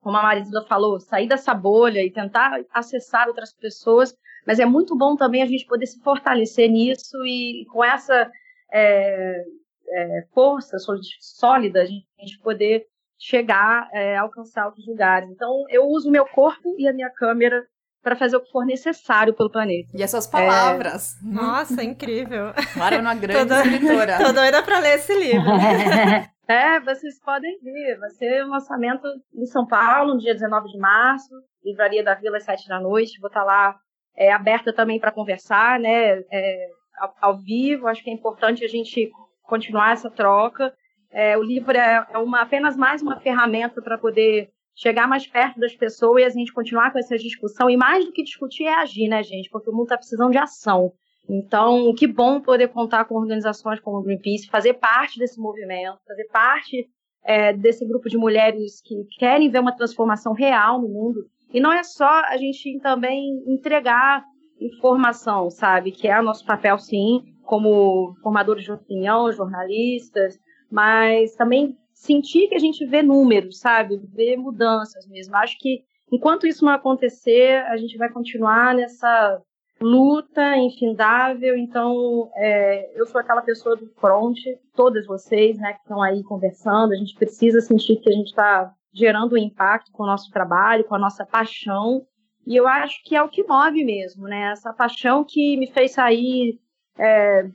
[0.06, 4.14] como a Marisila falou, sair dessa bolha e tentar acessar outras pessoas,
[4.46, 8.30] mas é muito bom também a gente poder se fortalecer nisso e com essa
[8.72, 9.42] é,
[9.88, 10.76] é, força
[11.18, 12.86] sólida a gente poder
[13.18, 15.28] chegar, é, alcançar outros lugares.
[15.28, 17.66] Então, eu uso o meu corpo e a minha câmera
[18.00, 19.88] para fazer o que for necessário pelo planeta.
[19.92, 21.16] E essas palavras.
[21.20, 21.34] É...
[21.34, 22.52] Nossa, incrível.
[22.76, 24.18] Mara é uma grande tô escritora.
[24.24, 25.50] Tô doida para ler esse livro.
[26.48, 27.98] É, vocês podem ver.
[27.98, 32.36] Vai ser um lançamento em São Paulo, no dia 19 de março, Livraria da Vila,
[32.36, 33.20] às 7 da noite.
[33.20, 33.76] Vou estar lá
[34.16, 36.20] é, aberta também para conversar, né?
[36.30, 37.88] É, ao, ao, vivo.
[37.88, 39.10] Acho que é importante a gente
[39.42, 40.72] continuar essa troca.
[41.10, 45.58] É, o livro é, é uma, apenas mais uma ferramenta para poder chegar mais perto
[45.58, 47.68] das pessoas e a gente continuar com essa discussão.
[47.68, 49.48] E mais do que discutir é agir, né, gente?
[49.50, 50.92] Porque o mundo está precisando de ação.
[51.28, 56.24] Então, que bom poder contar com organizações como o Greenpeace, fazer parte desse movimento, fazer
[56.32, 56.88] parte
[57.24, 61.26] é, desse grupo de mulheres que querem ver uma transformação real no mundo.
[61.52, 64.24] E não é só a gente também entregar
[64.60, 65.90] informação, sabe?
[65.90, 70.38] Que é o nosso papel, sim, como formadores de opinião, jornalistas,
[70.70, 74.00] mas também sentir que a gente vê números, sabe?
[74.14, 75.34] Ver mudanças mesmo.
[75.36, 79.40] Acho que enquanto isso não acontecer, a gente vai continuar nessa
[79.80, 81.56] luta infindável.
[81.56, 84.38] Então, é, eu sou aquela pessoa do front,
[84.74, 86.92] todas vocês, né, que estão aí conversando.
[86.92, 90.84] A gente precisa sentir que a gente está gerando um impacto com o nosso trabalho,
[90.84, 92.06] com a nossa paixão.
[92.46, 94.52] E eu acho que é o que move mesmo, né?
[94.52, 96.58] Essa paixão que me fez sair
[96.98, 97.50] é,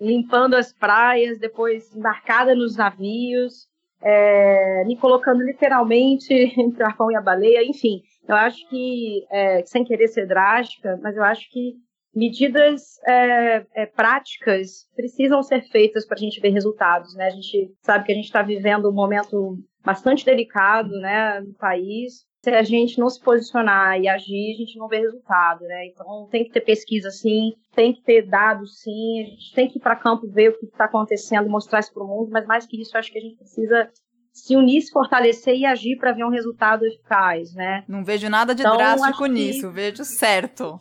[0.00, 3.68] limpando as praias, depois embarcada nos navios,
[4.02, 8.02] é, me colocando literalmente entre o arpão e a baleia, enfim.
[8.30, 11.74] Eu acho que, é, sem querer ser drástica, mas eu acho que
[12.14, 17.26] medidas é, é, práticas precisam ser feitas para a gente ver resultados, né?
[17.26, 22.24] A gente sabe que a gente está vivendo um momento bastante delicado, né, no país.
[22.44, 25.86] Se a gente não se posicionar e agir, a gente não vê resultado, né?
[25.86, 29.22] Então tem que ter pesquisa, sim, tem que ter dados, sim.
[29.22, 32.04] A gente tem que ir para campo ver o que está acontecendo, mostrar isso para
[32.04, 32.30] o mundo.
[32.30, 33.90] Mas mais que isso, acho que a gente precisa
[34.32, 37.84] se unir, se fortalecer e agir para ver um resultado eficaz, né?
[37.86, 39.74] Não vejo nada de então, drástico nisso, que...
[39.74, 40.78] vejo certo.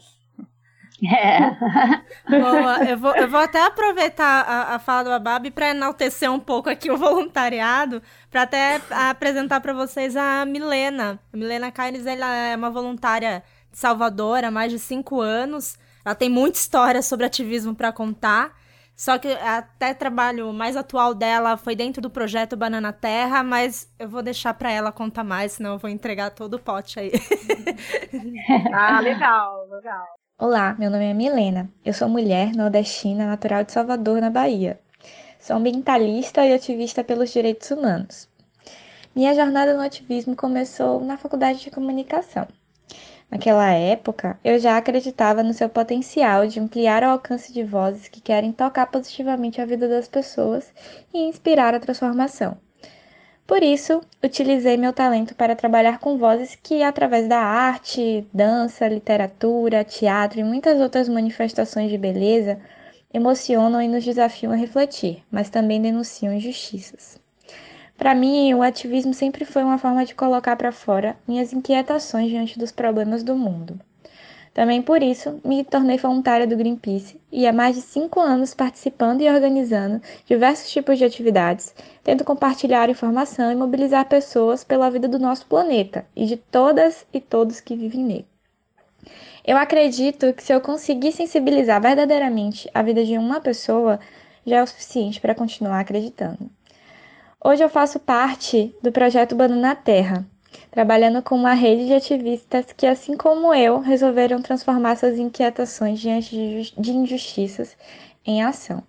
[1.01, 1.39] É.
[2.29, 6.39] Boa, eu vou, eu vou até aproveitar a, a fala do Ababi para enaltecer um
[6.39, 11.19] pouco aqui o voluntariado, para até apresentar para vocês a Milena.
[11.31, 15.77] A Milena Caires, ela é uma voluntária de Salvador há mais de cinco anos.
[16.03, 18.57] Ela tem muita história sobre ativismo para contar.
[18.99, 24.09] Só que até trabalho mais atual dela foi dentro do projeto Banana Terra, mas eu
[24.09, 27.13] vou deixar para ela contar mais, senão eu vou entregar todo o pote aí.
[28.73, 30.05] ah, legal, legal.
[30.38, 31.71] Olá, meu nome é Milena.
[31.85, 34.77] Eu sou mulher nordestina natural de Salvador, na Bahia.
[35.39, 38.27] Sou ambientalista e ativista pelos direitos humanos.
[39.15, 42.45] Minha jornada no ativismo começou na faculdade de comunicação.
[43.29, 48.19] Naquela época, eu já acreditava no seu potencial de ampliar o alcance de vozes que
[48.19, 50.73] querem tocar positivamente a vida das pessoas
[51.13, 52.57] e inspirar a transformação.
[53.45, 59.83] Por isso, utilizei meu talento para trabalhar com vozes que, através da arte, dança, literatura,
[59.83, 62.59] teatro e muitas outras manifestações de beleza,
[63.13, 67.19] emocionam e nos desafiam a refletir, mas também denunciam injustiças.
[67.99, 72.57] Para mim, o ativismo sempre foi uma forma de colocar para fora minhas inquietações diante
[72.57, 73.77] dos problemas do mundo.
[74.53, 79.19] Também por isso, me tornei voluntária do Greenpeace e há mais de cinco anos participando
[79.19, 85.19] e organizando diversos tipos de atividades, tento compartilhar informação e mobilizar pessoas pela vida do
[85.19, 88.27] nosso planeta e de todas e todos que vivem nele.
[89.45, 93.99] Eu acredito que se eu conseguir sensibilizar verdadeiramente a vida de uma pessoa,
[94.45, 96.49] já é o suficiente para continuar acreditando.
[97.41, 100.25] Hoje eu faço parte do projeto Banana Terra,
[100.69, 106.73] trabalhando com uma rede de ativistas que, assim como eu, resolveram transformar suas inquietações diante
[106.78, 107.78] de injustiças
[108.25, 108.84] em ação.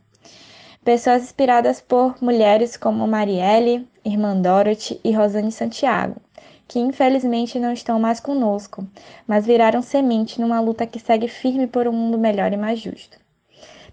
[0.84, 6.20] Pessoas inspiradas por mulheres como Marielle, Irmã Dorothy e Rosane Santiago,
[6.66, 8.84] que infelizmente não estão mais conosco,
[9.28, 13.16] mas viraram semente numa luta que segue firme por um mundo melhor e mais justo.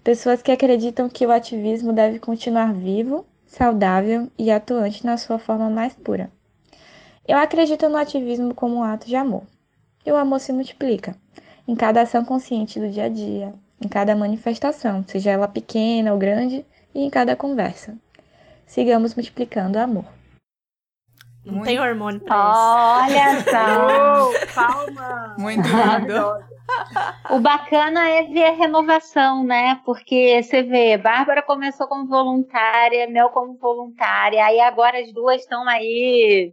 [0.02, 5.68] Pessoas que acreditam que o ativismo deve continuar vivo saudável e atuante na sua forma
[5.68, 6.30] mais pura.
[7.26, 9.42] Eu acredito no ativismo como um ato de amor.
[10.06, 11.16] E o amor se multiplica
[11.66, 13.52] em cada ação consciente do dia a dia,
[13.84, 17.94] em cada manifestação, seja ela pequena ou grande, e em cada conversa.
[18.66, 20.17] Sigamos multiplicando o amor.
[21.48, 21.66] Não Muito...
[21.66, 23.16] tem hormônio pra isso.
[23.16, 24.30] Olha só!
[24.54, 25.34] palma!
[25.38, 26.46] Muito lindo!
[27.30, 29.80] O bacana é ver a renovação, né?
[29.86, 35.66] Porque você vê, Bárbara começou como voluntária, Mel como voluntária, aí agora as duas estão
[35.66, 36.52] aí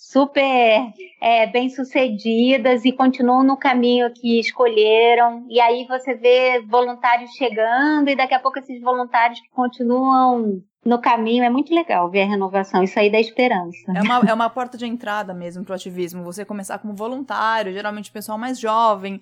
[0.00, 5.44] super é, bem sucedidas e continuam no caminho que escolheram.
[5.48, 10.98] E aí você vê voluntários chegando e daqui a pouco esses voluntários que continuam no
[10.98, 11.44] caminho.
[11.44, 13.92] É muito legal ver a renovação, isso aí dá esperança.
[13.94, 16.24] É uma, é uma porta de entrada mesmo para o ativismo.
[16.24, 19.20] Você começar como voluntário, geralmente o pessoal mais jovem.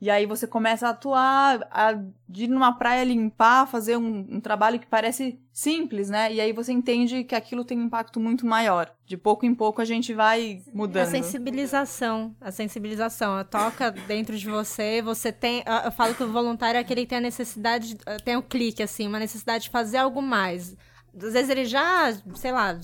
[0.00, 1.92] E aí você começa a atuar, a
[2.34, 6.32] ir numa praia limpar, fazer um, um, trabalho que parece simples, né?
[6.32, 8.90] E aí você entende que aquilo tem um impacto muito maior.
[9.04, 11.02] De pouco em pouco a gente vai mudando.
[11.02, 16.78] A sensibilização, a sensibilização, toca dentro de você, você tem, eu falo que o voluntário
[16.78, 19.98] é aquele que tem a necessidade, tem o um clique assim, uma necessidade de fazer
[19.98, 20.74] algo mais.
[21.14, 22.78] Às vezes ele já, sei lá,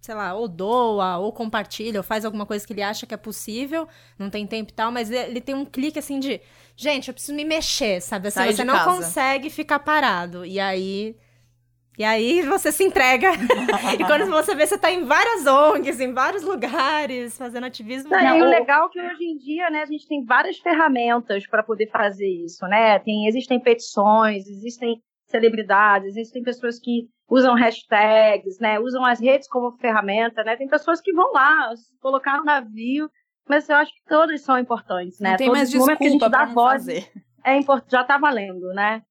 [0.00, 3.16] sei lá, ou doa, ou compartilha, ou faz alguma coisa que ele acha que é
[3.16, 6.40] possível, não tem tempo e tal, mas ele tem um clique assim de,
[6.76, 8.28] gente, eu preciso me mexer, sabe?
[8.28, 8.90] Assim, você não casa.
[8.90, 10.44] consegue ficar parado.
[10.44, 11.16] E aí.
[11.98, 13.32] E aí você se entrega.
[13.98, 18.10] e quando você vê, você tá em várias ONGs, em vários lugares, fazendo ativismo.
[18.10, 21.44] Não, e o legal é que hoje em dia, né, a gente tem várias ferramentas
[21.48, 23.00] para poder fazer isso, né?
[23.00, 28.78] Tem, existem petições, existem celebridades, existem pessoas que usam hashtags, né?
[28.80, 30.56] Usam as redes como ferramenta, né?
[30.56, 33.10] Tem pessoas que vão lá colocar no navio,
[33.48, 35.30] mas eu acho que todas são importantes, né?
[35.30, 37.10] Não tem mais desculpa que a gente dá voz, fazer.
[37.44, 39.02] É importante, já tá valendo, né?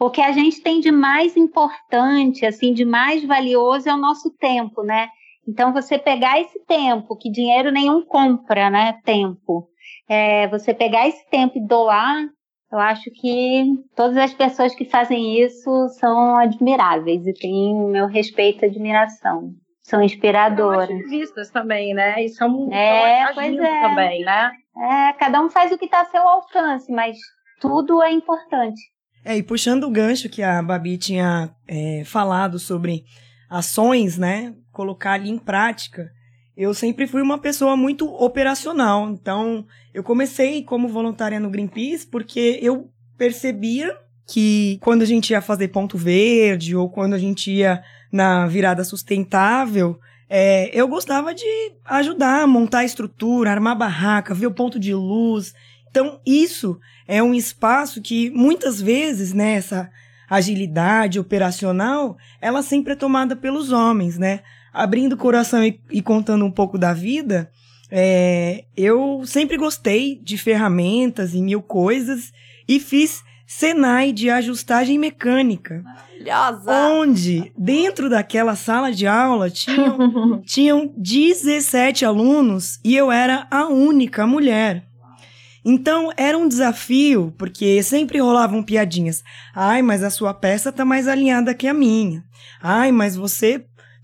[0.00, 4.30] O que a gente tem de mais importante, assim, de mais valioso é o nosso
[4.36, 5.08] tempo, né?
[5.46, 9.00] Então, você pegar esse tempo, que dinheiro nenhum compra, né?
[9.04, 9.68] Tempo.
[10.08, 12.28] É, você pegar esse tempo e doar
[12.70, 13.64] eu acho que
[13.96, 19.52] todas as pessoas que fazem isso são admiráveis e têm o meu respeito e admiração.
[19.82, 20.86] São inspiradoras.
[20.86, 22.24] São ativistas também, né?
[22.24, 23.80] E são, é, são pois é.
[23.80, 24.52] também, né?
[24.76, 27.16] É, cada um faz o que está a seu alcance, mas
[27.60, 28.80] tudo é importante.
[29.24, 33.02] É, e puxando o gancho que a Babi tinha é, falado sobre
[33.50, 34.54] ações, né?
[34.72, 36.08] Colocar ali em prática
[36.56, 39.08] eu sempre fui uma pessoa muito operacional.
[39.10, 45.40] Então, eu comecei como voluntária no Greenpeace porque eu percebia que quando a gente ia
[45.40, 47.82] fazer ponto verde ou quando a gente ia
[48.12, 51.44] na virada sustentável, é, eu gostava de
[51.84, 55.52] ajudar a montar a estrutura, armar barraca, ver o ponto de luz.
[55.90, 59.90] Então, isso é um espaço que muitas vezes, né, essa
[60.30, 64.40] agilidade operacional, ela sempre é tomada pelos homens, né?
[64.72, 67.50] Abrindo o coração e, e contando um pouco da vida,
[67.90, 72.32] é, eu sempre gostei de ferramentas e mil coisas
[72.68, 75.82] e fiz Senai de ajustagem mecânica.
[75.82, 76.88] Maravilhosa!
[76.92, 84.24] Onde, dentro daquela sala de aula, tinham, tinham 17 alunos e eu era a única
[84.24, 84.84] mulher.
[85.64, 89.20] Então era um desafio, porque sempre rolavam piadinhas.
[89.52, 92.22] Ai, mas a sua peça tá mais alinhada que a minha.
[92.62, 93.58] Ai, mas você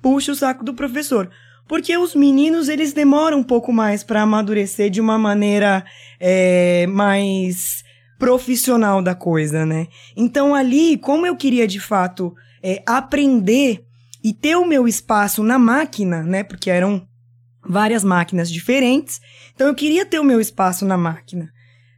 [0.06, 1.28] puxa o saco do professor.
[1.66, 5.84] Porque os meninos, eles demoram um pouco mais para amadurecer de uma maneira
[6.20, 7.82] é, mais
[8.16, 9.88] profissional da coisa, né?
[10.16, 13.84] Então ali, como eu queria de fato é, aprender
[14.22, 16.44] e ter o meu espaço na máquina, né?
[16.44, 17.04] Porque eram
[17.68, 19.20] várias máquinas diferentes.
[19.56, 21.50] Então eu queria ter o meu espaço na máquina.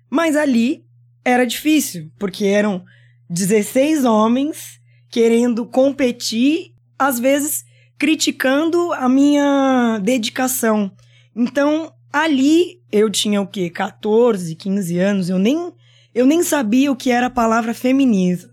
[0.09, 0.83] Mas ali
[1.23, 2.83] era difícil, porque eram
[3.29, 7.68] 16 homens querendo competir, às vezes
[7.99, 10.91] criticando a minha dedicação.
[11.35, 13.69] Então, ali eu tinha o quê?
[13.69, 15.73] 14, 15 anos, eu nem
[16.15, 18.51] eu nem sabia o que era a palavra feminismo.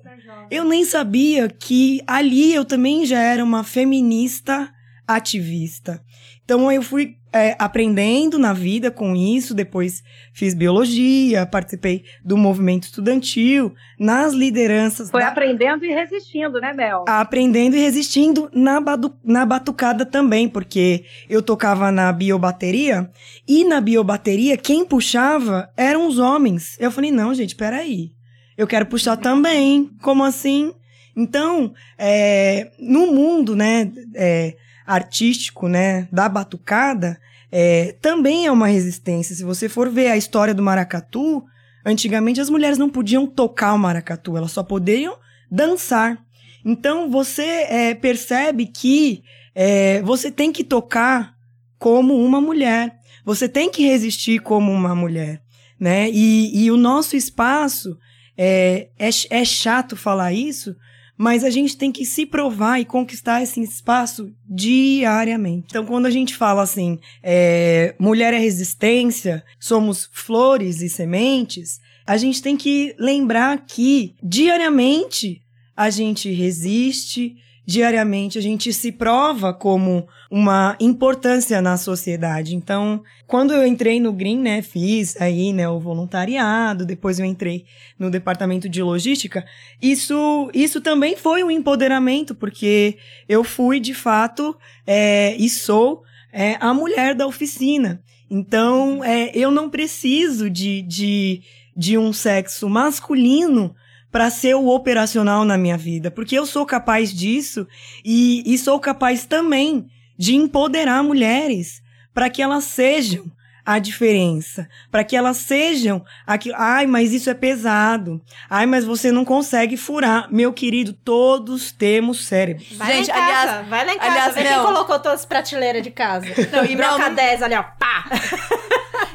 [0.52, 4.72] Eu nem sabia que ali eu também já era uma feminista
[5.08, 6.04] ativista.
[6.44, 12.84] Então eu fui é, aprendendo na vida com isso, depois fiz biologia, participei do movimento
[12.84, 15.12] estudantil, nas lideranças.
[15.12, 15.28] Foi da...
[15.28, 17.04] aprendendo e resistindo, né, Mel?
[17.06, 19.14] Aprendendo e resistindo na, badu...
[19.22, 23.12] na batucada também, porque eu tocava na biobateria
[23.46, 26.78] e na biobateria quem puxava eram os homens.
[26.80, 28.12] Eu falei, não, gente, peraí.
[28.58, 29.90] Eu quero puxar também.
[30.02, 30.74] Como assim?
[31.14, 37.20] Então, é, no mundo, né, é, artístico, né, da batucada,
[37.52, 39.36] é, também é uma resistência.
[39.36, 41.44] Se você for ver a história do maracatu,
[41.86, 45.18] antigamente as mulheres não podiam tocar o maracatu, elas só poderiam
[45.50, 46.18] dançar.
[46.64, 51.36] Então você é, percebe que é, você tem que tocar
[51.78, 55.42] como uma mulher, você tem que resistir como uma mulher,
[55.80, 56.10] né?
[56.10, 57.98] E, e o nosso espaço
[58.38, 60.76] é, é, é chato falar isso,
[61.18, 65.68] mas a gente tem que se provar e conquistar esse espaço diariamente.
[65.70, 72.18] Então, quando a gente fala assim, é, mulher é resistência, somos flores e sementes, a
[72.18, 75.42] gente tem que lembrar que diariamente
[75.76, 77.36] a gente resiste,
[77.66, 82.56] diariamente a gente se prova como uma importância na sociedade.
[82.56, 87.66] Então, quando eu entrei no Green, né, fiz aí, né, o voluntariado, depois eu entrei
[87.98, 89.46] no departamento de logística,
[89.82, 92.98] isso, isso também foi um empoderamento, porque
[93.28, 94.56] eu fui, de fato,
[94.86, 98.02] é, e sou é, a mulher da oficina.
[98.30, 101.42] Então, é, eu não preciso de, de
[101.76, 103.76] de um sexo masculino
[104.16, 107.68] para ser o operacional na minha vida, porque eu sou capaz disso
[108.02, 109.88] e, e sou capaz também
[110.18, 111.82] de empoderar mulheres
[112.14, 113.26] para que elas sejam
[113.66, 116.56] a diferença, para que elas sejam aquilo.
[116.58, 118.22] Ai, mas isso é pesado.
[118.50, 120.32] Ai, mas você não consegue furar.
[120.32, 122.64] Meu querido, todos temos cérebro.
[122.78, 124.12] Vai Gente, lá em casa, aliás- vai lá em casa.
[124.12, 126.26] aliás, quem colocou todas as prateleiras de casa.
[126.56, 128.06] Não, e Não, broca não- 10 ali, ó, pá!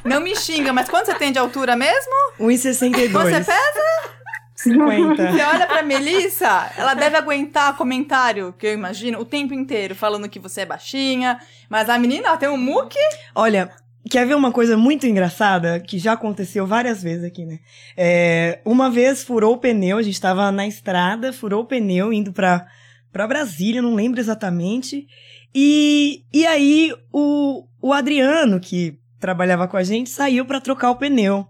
[0.05, 2.13] Não me xinga, mas quanto você tem de altura mesmo?
[2.39, 3.09] 1,62.
[3.13, 4.20] Você pesa?
[4.63, 5.33] 50.
[5.33, 10.29] Você olha pra Melissa, ela deve aguentar comentário, que eu imagino, o tempo inteiro, falando
[10.29, 11.41] que você é baixinha.
[11.69, 12.99] Mas a menina, ela tem um muque.
[13.35, 13.71] Olha,
[14.11, 17.59] quer ver uma coisa muito engraçada que já aconteceu várias vezes aqui, né?
[17.97, 22.33] É, uma vez furou o pneu, a gente tava na estrada, furou o pneu indo
[22.33, 22.67] pra,
[23.11, 25.07] pra Brasília, não lembro exatamente.
[25.55, 30.97] E, e aí o, o Adriano, que trabalhava com a gente, saiu pra trocar o
[30.97, 31.47] pneu.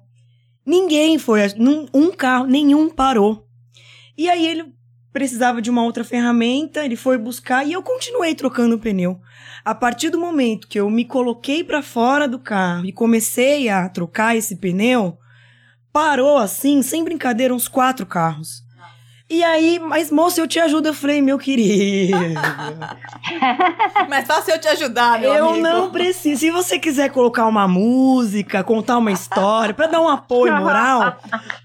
[0.65, 1.41] Ninguém foi,
[1.93, 3.47] um carro, nenhum parou.
[4.17, 4.73] E aí ele
[5.13, 9.21] precisava de uma outra ferramenta, ele foi buscar e eu continuei trocando o pneu.
[9.65, 13.89] A partir do momento que eu me coloquei pra fora do carro e comecei a
[13.89, 15.19] trocar esse pneu,
[15.93, 18.63] parou assim, sem brincadeira, uns quatro carros.
[19.33, 20.89] E aí, mas moço, eu te ajudo.
[20.89, 22.17] Eu falei, meu querido,
[24.09, 25.63] Mas fácil eu te ajudar, meu eu amigo.
[25.63, 26.41] não preciso.
[26.41, 31.17] Se você quiser colocar uma música, contar uma história, pra dar um apoio moral,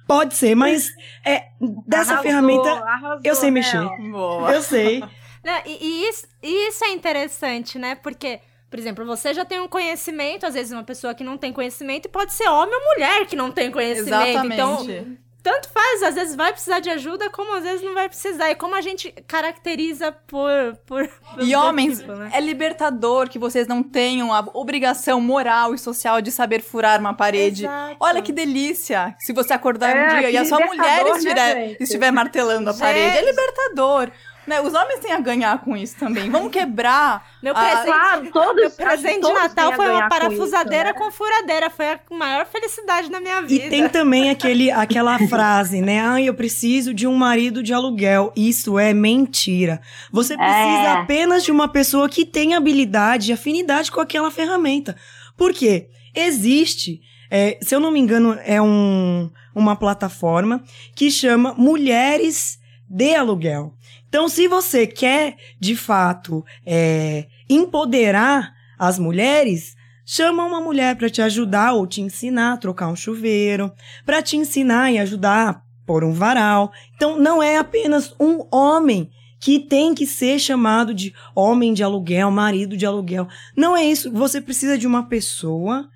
[0.08, 0.90] pode ser, mas
[1.26, 1.46] é,
[1.88, 3.64] dessa Arrasou, ferramenta arrasou, eu sei Mel.
[3.64, 4.12] mexer.
[4.12, 4.52] Boa.
[4.52, 5.00] Eu sei.
[5.44, 7.96] Não, e, e isso, e isso é interessante, né?
[7.96, 8.40] Porque,
[8.70, 12.06] por exemplo, você já tem um conhecimento, às vezes uma pessoa que não tem conhecimento,
[12.06, 14.28] e pode ser homem ou mulher que não tem conhecimento.
[14.28, 14.54] Exatamente.
[14.54, 18.50] Então, tanto faz, às vezes vai precisar de ajuda, como às vezes não vai precisar.
[18.50, 20.76] E como a gente caracteriza por.
[20.88, 21.04] por
[21.38, 22.32] E por homens, tipo, né?
[22.34, 27.14] é libertador que vocês não tenham a obrigação moral e social de saber furar uma
[27.14, 27.66] parede.
[27.66, 27.96] Exato.
[28.00, 29.16] Olha que delícia!
[29.20, 32.70] Se você acordar É, um dia e a sua mulher libertador, estiver, né, estiver martelando
[32.72, 32.82] a Gente.
[32.82, 34.12] parede, é libertador.
[34.48, 34.62] Né?
[34.62, 36.30] Os homens têm a ganhar com isso também.
[36.30, 37.26] Vamos quebrar.
[37.42, 38.56] Meu a- presente, Claro, todos.
[38.62, 41.06] meu presente de Natal foi uma ganhar com parafusadeira isso, né?
[41.06, 41.70] com furadeira.
[41.70, 43.70] Foi a maior felicidade da minha E vida.
[43.70, 46.00] tem também aquele, aquela frase, né?
[46.06, 48.32] Ah, eu preciso de um marido de aluguel.
[48.36, 49.82] Isso é mentira.
[50.12, 50.92] Você precisa É.
[50.92, 54.96] apenas de uma pessoa que tem habilidade e afinidade com aquela ferramenta.
[55.36, 55.90] Por quê?
[56.14, 60.64] Existe, é, se eu não me engano, é um, uma plataforma
[60.96, 62.58] que chama Mulheres
[62.90, 63.74] de Aluguel.
[64.08, 69.76] Então, se você quer, de fato, é, empoderar as mulheres,
[70.06, 73.72] chama uma mulher para te ajudar ou te ensinar a trocar um chuveiro,
[74.06, 76.72] para te ensinar e ajudar a pôr um varal.
[76.96, 82.32] Então, não é apenas um homem que tem que ser chamado de homem de aluguel,
[82.32, 83.28] marido de aluguel.
[83.56, 84.12] Não é isso.
[84.12, 85.88] Você precisa de uma pessoa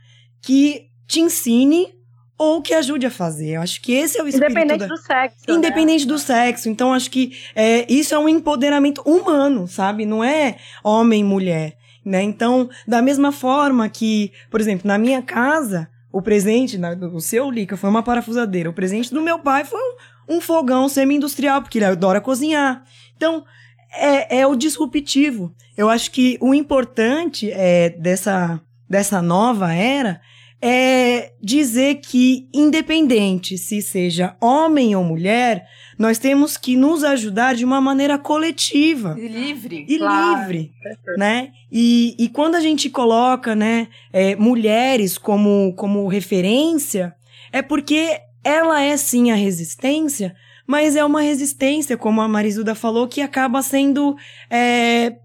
[0.41, 1.98] que te ensine
[2.39, 3.49] ou que ajude a fazer.
[3.57, 4.87] Eu acho que esse é o espírito Independente da...
[4.87, 5.37] do sexo.
[5.47, 5.53] né?
[5.55, 6.69] Independente do sexo.
[6.69, 10.05] Então, acho que é, isso é um empoderamento humano, sabe?
[10.05, 12.23] Não é homem e mulher, né?
[12.23, 17.51] Então, da mesma forma que, por exemplo, na minha casa, o presente na- do seu
[17.51, 18.69] Lica foi uma parafusadeira.
[18.69, 19.79] O presente do meu pai foi
[20.29, 22.83] um, um fogão semi-industrial, porque ele adora cozinhar.
[23.17, 23.43] Então,
[23.93, 25.53] é, é o disruptivo.
[25.75, 30.21] Eu acho que o importante é dessa, dessa nova era
[30.61, 35.65] é dizer que, independente se seja homem ou mulher,
[35.97, 39.85] nós temos que nos ajudar de uma maneira coletiva Livre.
[39.87, 40.41] e Claro.
[40.41, 40.71] livre,
[41.17, 41.51] né?
[41.71, 47.15] E, e quando a gente coloca, né, é, mulheres como, como referência,
[47.51, 50.35] é porque ela é sim a resistência,
[50.67, 54.15] mas é uma resistência, como a Marizuda falou, que acaba sendo
[54.49, 55.15] é,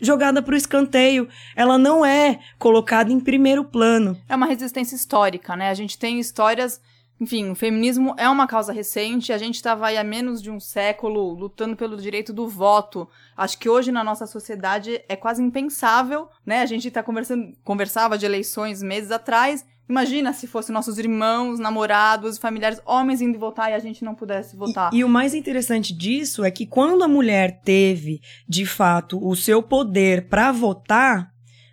[0.00, 1.28] jogada para o escanteio.
[1.54, 4.16] Ela não é colocada em primeiro plano.
[4.28, 5.70] É uma resistência histórica, né?
[5.70, 6.80] A gente tem histórias.
[7.20, 9.32] Enfim, o feminismo é uma causa recente.
[9.32, 13.08] A gente estava aí há menos de um século lutando pelo direito do voto.
[13.36, 16.62] Acho que hoje na nossa sociedade é quase impensável, né?
[16.62, 19.64] A gente tá conversando, conversava de eleições meses atrás.
[19.88, 24.54] Imagina se fossem nossos irmãos, namorados, familiares, homens indo votar e a gente não pudesse
[24.56, 24.92] votar.
[24.92, 29.34] E, e o mais interessante disso é que quando a mulher teve, de fato, o
[29.34, 31.30] seu poder para votar,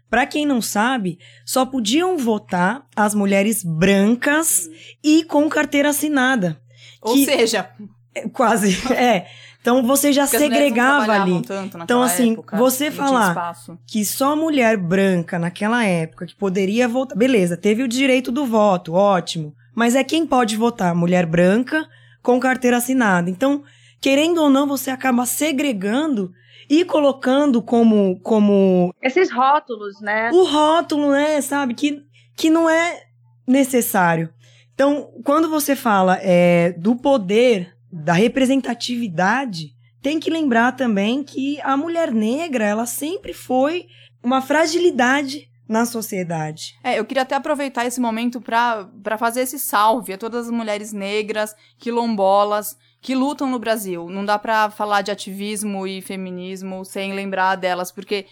[0.09, 4.69] para quem não sabe, só podiam votar as mulheres brancas
[5.03, 6.61] e com carteira assinada.
[7.01, 7.69] Ou que- seja,
[8.13, 9.27] É, Quase, é.
[9.65, 11.41] Então você já porque segregava ali.
[11.81, 13.55] Então, assim, época, você falar
[13.87, 17.17] que só mulher branca naquela época que poderia votar.
[17.17, 19.55] Beleza, teve o direito do voto, ótimo.
[19.73, 20.93] Mas é quem pode votar?
[20.93, 21.83] Mulher branca
[22.21, 23.27] com carteira assinada.
[23.27, 23.63] Então,
[23.99, 26.31] querendo ou não, você acaba segregando
[26.69, 30.29] e colocando como, como Esses rótulos, né?
[30.31, 31.73] o rótulo, né, sabe?
[31.73, 32.03] Que,
[32.35, 33.01] que não é
[33.47, 34.29] necessário.
[34.75, 41.77] Então, quando você fala é, do poder, da representatividade, tem que lembrar também que a
[41.77, 43.87] mulher negra, ela sempre foi
[44.21, 46.77] uma fragilidade na sociedade.
[46.83, 50.91] É, eu queria até aproveitar esse momento para fazer esse salve a todas as mulheres
[50.91, 54.09] negras, quilombolas, que lutam no Brasil.
[54.09, 58.27] Não dá para falar de ativismo e feminismo sem lembrar delas, porque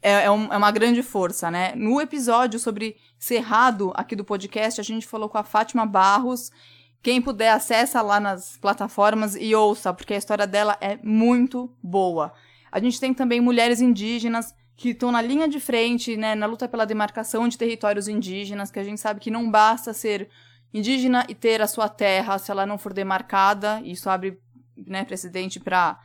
[0.00, 1.74] é, é, um, é, uma grande força, né?
[1.74, 6.50] No episódio sobre Cerrado, aqui do podcast, a gente falou com a Fátima Barros.
[7.04, 12.32] Quem puder, acessa lá nas plataformas e ouça, porque a história dela é muito boa.
[12.72, 16.66] A gente tem também mulheres indígenas que estão na linha de frente, né, na luta
[16.66, 20.30] pela demarcação de territórios indígenas, que a gente sabe que não basta ser
[20.72, 23.82] indígena e ter a sua terra se ela não for demarcada.
[23.84, 24.40] Isso abre
[24.74, 26.00] né, precedente para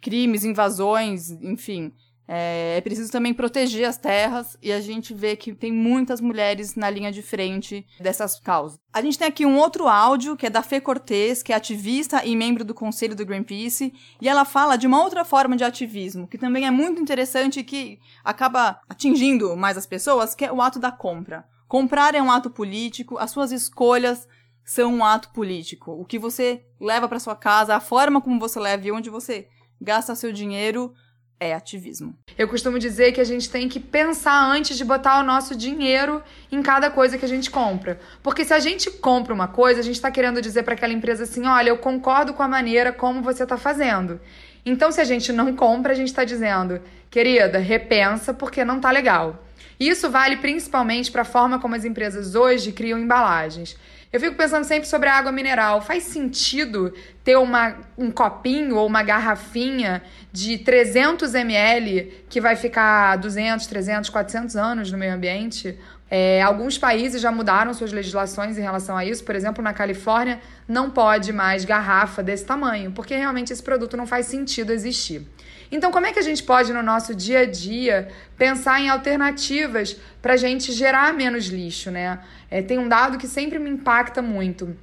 [0.00, 1.92] crimes, invasões, enfim.
[2.30, 6.74] É, é, preciso também proteger as terras e a gente vê que tem muitas mulheres
[6.74, 8.78] na linha de frente dessas causas.
[8.92, 12.22] A gente tem aqui um outro áudio que é da Fê Cortez, que é ativista
[12.26, 16.28] e membro do conselho do Greenpeace, e ela fala de uma outra forma de ativismo
[16.28, 20.60] que também é muito interessante e que acaba atingindo mais as pessoas, que é o
[20.60, 21.46] ato da compra.
[21.66, 24.28] Comprar é um ato político, as suas escolhas
[24.64, 25.92] são um ato político.
[25.92, 29.48] O que você leva para sua casa, a forma como você leva e onde você
[29.80, 30.92] gasta seu dinheiro
[31.40, 32.14] é ativismo.
[32.36, 36.22] Eu costumo dizer que a gente tem que pensar antes de botar o nosso dinheiro
[36.50, 38.00] em cada coisa que a gente compra.
[38.22, 41.24] Porque se a gente compra uma coisa, a gente está querendo dizer para aquela empresa
[41.24, 44.20] assim: olha, eu concordo com a maneira como você está fazendo.
[44.64, 46.80] Então, se a gente não compra, a gente está dizendo,
[47.10, 49.44] querida, repensa porque não tá legal.
[49.78, 53.76] Isso vale principalmente para a forma como as empresas hoje criam embalagens.
[54.10, 55.82] Eu fico pensando sempre sobre a água mineral.
[55.82, 60.02] Faz sentido ter uma, um copinho ou uma garrafinha
[60.32, 65.78] de 300 ml que vai ficar 200, 300, 400 anos no meio ambiente?
[66.10, 69.24] É, alguns países já mudaram suas legislações em relação a isso.
[69.24, 74.06] Por exemplo, na Califórnia, não pode mais garrafa desse tamanho, porque realmente esse produto não
[74.06, 75.26] faz sentido existir.
[75.70, 79.96] Então, como é que a gente pode, no nosso dia a dia, pensar em alternativas
[80.22, 82.18] para a gente gerar menos lixo, né?
[82.50, 84.74] É, tem um dado que sempre me impacta muito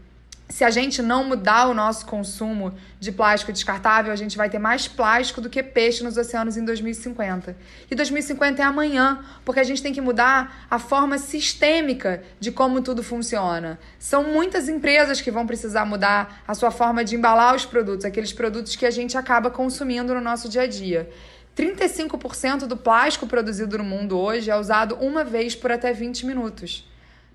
[0.47, 4.59] se a gente não mudar o nosso consumo de plástico descartável, a gente vai ter
[4.59, 7.57] mais plástico do que peixe nos oceanos em 2050.
[7.89, 12.81] E 2050 é amanhã, porque a gente tem que mudar a forma sistêmica de como
[12.81, 13.79] tudo funciona.
[13.97, 18.31] São muitas empresas que vão precisar mudar a sua forma de embalar os produtos, aqueles
[18.31, 21.09] produtos que a gente acaba consumindo no nosso dia a dia.
[21.57, 26.85] 35% do plástico produzido no mundo hoje é usado uma vez por até 20 minutos.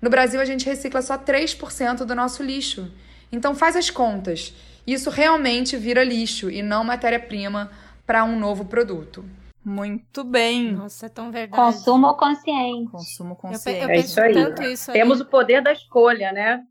[0.01, 2.91] No Brasil, a gente recicla só 3% do nosso lixo.
[3.31, 4.53] Então, faz as contas.
[4.85, 7.71] Isso realmente vira lixo e não matéria-prima
[8.05, 9.23] para um novo produto.
[9.63, 10.71] Muito bem.
[10.71, 11.61] Nossa, é tão verdade.
[11.61, 12.91] Consumo consciente.
[12.91, 13.79] Consumo consciente.
[13.79, 14.33] Eu, eu é isso aí.
[14.33, 16.63] Tanto isso Temos o poder da escolha, né?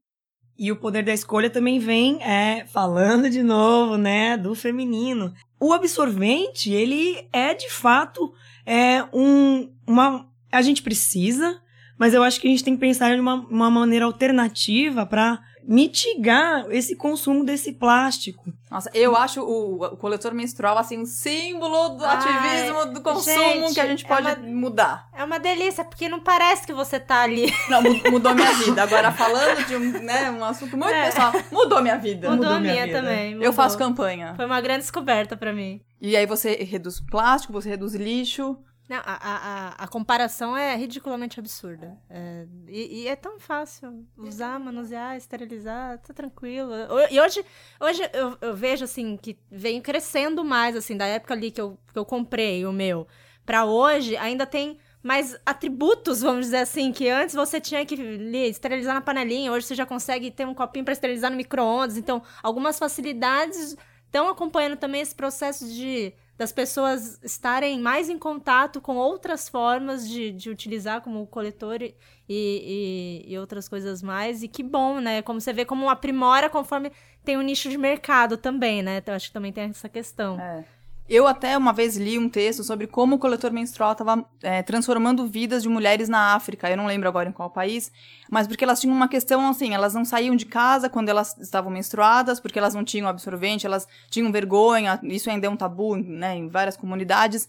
[0.58, 5.32] E o poder da escolha também vem, é, falando de novo, né, do feminino.
[5.58, 8.34] O absorvente, ele é de fato
[8.66, 10.28] é um, uma.
[10.52, 11.60] A gente precisa,
[12.00, 15.38] mas eu acho que a gente tem que pensar em uma, uma maneira alternativa para
[15.62, 18.50] mitigar esse consumo desse plástico.
[18.70, 23.36] Nossa, eu acho o, o coletor menstrual assim um símbolo do Ai, ativismo do consumo
[23.36, 25.10] gente, que a gente pode é uma, mudar.
[25.12, 27.52] É uma delícia, porque não parece que você tá ali.
[27.68, 28.82] Não, mudou minha vida.
[28.82, 31.04] Agora falando de um, né, um assunto muito é.
[31.04, 32.30] pessoal, mudou minha vida.
[32.30, 32.98] Mudou, mudou a minha, vida.
[32.98, 33.34] também.
[33.34, 33.44] Mudou.
[33.44, 34.32] Eu faço campanha.
[34.36, 35.82] Foi uma grande descoberta para mim.
[36.00, 38.56] E aí você reduz plástico, você reduz lixo.
[38.90, 41.96] Não, a, a, a comparação é ridiculamente absurda.
[42.10, 46.72] É, e, e, é tão fácil usar, manusear, esterilizar, tá tranquilo.
[47.08, 47.44] E hoje,
[47.78, 51.78] hoje eu, eu, vejo, assim, que vem crescendo mais, assim, da época ali que eu,
[51.92, 53.06] que eu comprei o meu,
[53.46, 58.48] para hoje, ainda tem mais atributos, vamos dizer assim, que antes você tinha que li,
[58.48, 61.96] esterilizar na panelinha, hoje você já consegue ter um copinho para esterilizar no micro-ondas.
[61.96, 63.76] Então, algumas facilidades
[64.06, 70.08] estão acompanhando também esse processo de das pessoas estarem mais em contato com outras formas
[70.08, 71.94] de, de utilizar como coletor e,
[72.26, 74.42] e, e, outras coisas mais.
[74.42, 75.20] E que bom, né?
[75.20, 76.90] Como você vê como aprimora conforme
[77.22, 78.96] tem um nicho de mercado também, né?
[78.96, 80.40] Então acho que também tem essa questão.
[80.40, 80.64] É.
[81.10, 85.26] Eu até uma vez li um texto sobre como o coletor menstrual estava é, transformando
[85.26, 86.70] vidas de mulheres na África.
[86.70, 87.90] Eu não lembro agora em qual país,
[88.30, 91.68] mas porque elas tinham uma questão assim: elas não saíam de casa quando elas estavam
[91.68, 95.00] menstruadas, porque elas não tinham absorvente, elas tinham vergonha.
[95.02, 97.48] Isso ainda é um tabu, né, em várias comunidades.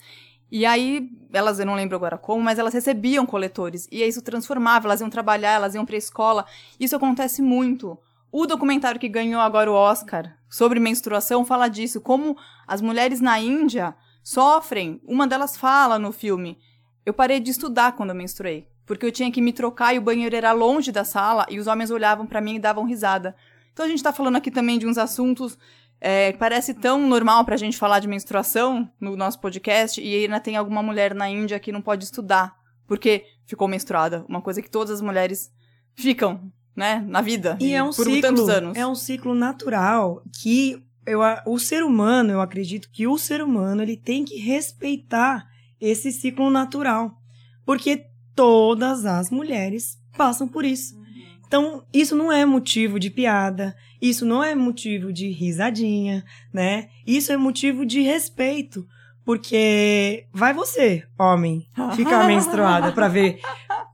[0.52, 3.88] E aí, elas, eu não lembro agora como, mas elas recebiam coletores.
[3.92, 6.48] E isso transformava, elas iam trabalhar, elas iam pra escola.
[6.80, 7.96] Isso acontece muito.
[8.32, 12.38] O documentário que ganhou agora o Oscar sobre menstruação fala disso, como
[12.68, 15.02] as mulheres na Índia sofrem.
[15.06, 16.58] Uma delas fala no filme:
[17.06, 18.68] Eu parei de estudar quando eu menstruei.
[18.86, 21.68] porque eu tinha que me trocar e o banheiro era longe da sala e os
[21.68, 23.34] homens olhavam para mim e davam risada.
[23.72, 25.58] Então a gente tá falando aqui também de uns assuntos
[26.02, 30.58] é, parece tão normal pra gente falar de menstruação no nosso podcast e ainda tem
[30.58, 32.60] alguma mulher na Índia que não pode estudar
[32.92, 35.50] porque ficou menstruada, uma coisa que todas as mulheres
[35.96, 37.58] ficam, né, na vida.
[37.60, 38.78] E é um por ciclo, tantos anos.
[38.78, 43.82] é um ciclo natural que eu, o ser humano, eu acredito que o ser humano
[43.82, 45.48] ele tem que respeitar
[45.80, 47.18] esse ciclo natural,
[47.66, 48.06] porque
[48.36, 51.00] todas as mulheres passam por isso.
[51.48, 56.88] Então, isso não é motivo de piada, isso não é motivo de risadinha, né?
[57.06, 58.88] Isso é motivo de respeito,
[59.26, 63.42] porque vai você, homem, ficar menstruada pra ver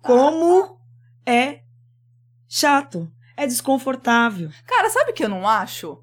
[0.03, 0.77] como
[1.25, 1.61] é
[2.47, 4.49] chato, é desconfortável.
[4.65, 6.01] Cara, sabe o que eu não acho?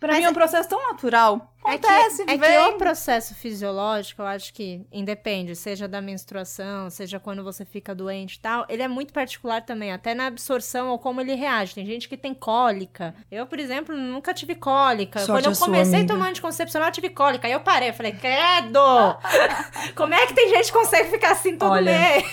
[0.00, 1.51] Pra Mas mim é um é- processo tão natural.
[1.64, 2.58] É que, Acontece, é que vem.
[2.70, 8.34] o processo fisiológico, eu acho que independe, seja da menstruação, seja quando você fica doente
[8.34, 11.74] e tal, ele é muito particular também, até na absorção ou como ele reage.
[11.74, 13.14] Tem gente que tem cólica.
[13.30, 15.20] Eu, por exemplo, nunca tive cólica.
[15.20, 17.46] Sorte quando eu comecei a tomar anticoncepcional, eu tive cólica.
[17.46, 18.80] Aí eu parei, eu falei, credo!
[19.94, 22.24] como é que tem gente que consegue ficar assim todo Olha, mês?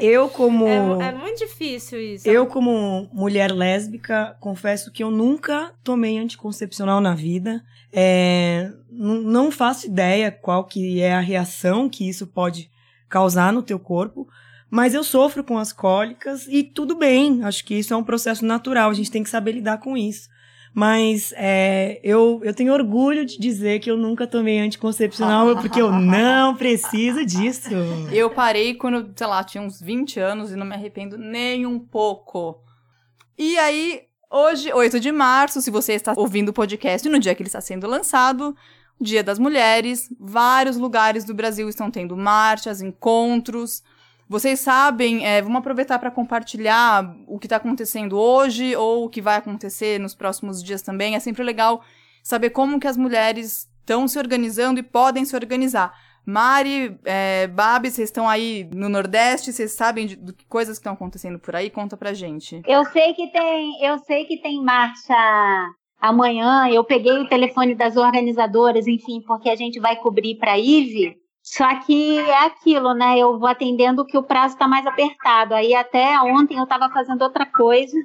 [0.00, 0.66] Eu como
[1.02, 2.28] É, é muito difícil isso.
[2.28, 7.62] eu como mulher lésbica confesso que eu nunca tomei anticoncepcional na vida.
[7.92, 12.70] É, não faço ideia qual que é a reação que isso pode
[13.08, 14.28] causar no teu corpo,
[14.70, 17.42] mas eu sofro com as cólicas e tudo bem.
[17.42, 18.90] Acho que isso é um processo natural.
[18.90, 20.28] A gente tem que saber lidar com isso.
[20.72, 25.90] Mas é, eu, eu tenho orgulho de dizer que eu nunca tomei anticoncepcional porque eu
[25.90, 27.70] não preciso disso.
[28.12, 31.80] Eu parei quando, sei lá, tinha uns 20 anos e não me arrependo nem um
[31.80, 32.62] pouco.
[33.36, 37.42] E aí, hoje, 8 de março, se você está ouvindo o podcast no dia que
[37.42, 38.56] ele está sendo lançado,
[39.00, 43.82] Dia das Mulheres, vários lugares do Brasil estão tendo marchas, encontros.
[44.28, 49.22] Vocês sabem, é, vamos aproveitar para compartilhar o que está acontecendo hoje ou o que
[49.22, 51.16] vai acontecer nos próximos dias também.
[51.16, 51.82] É sempre legal
[52.22, 55.92] saber como que as mulheres estão se organizando e podem se organizar.
[56.26, 60.92] Mari, é, Babi, vocês estão aí no Nordeste, vocês sabem de, de coisas que estão
[60.92, 61.70] acontecendo por aí?
[61.70, 62.60] Conta pra gente.
[62.66, 65.14] Eu sei que tem, eu sei que tem marcha
[66.00, 66.68] amanhã.
[66.68, 71.16] Eu peguei o telefone das organizadoras, enfim, porque a gente vai cobrir para IVE.
[71.42, 73.18] Só que é aquilo, né?
[73.18, 75.54] Eu vou atendendo que o prazo está mais apertado.
[75.54, 77.96] Aí até ontem eu estava fazendo outra coisa.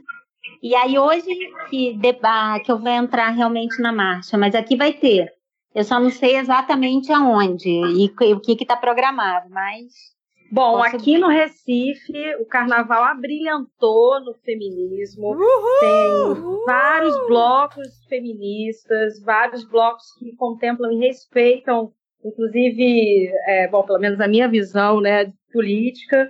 [0.63, 1.27] E aí hoje
[1.69, 5.27] que, deba- que eu vou entrar realmente na marcha, mas aqui vai ter.
[5.75, 10.15] Eu só não sei exatamente aonde e o que está programado, mas
[10.51, 15.35] Bom, Posso- aqui no Recife, o carnaval abrilhantou no feminismo.
[15.79, 21.91] Tem vários blocos feministas, vários blocos que contemplam e respeitam,
[22.23, 26.29] inclusive, é, bom, pelo menos a minha visão, né, política,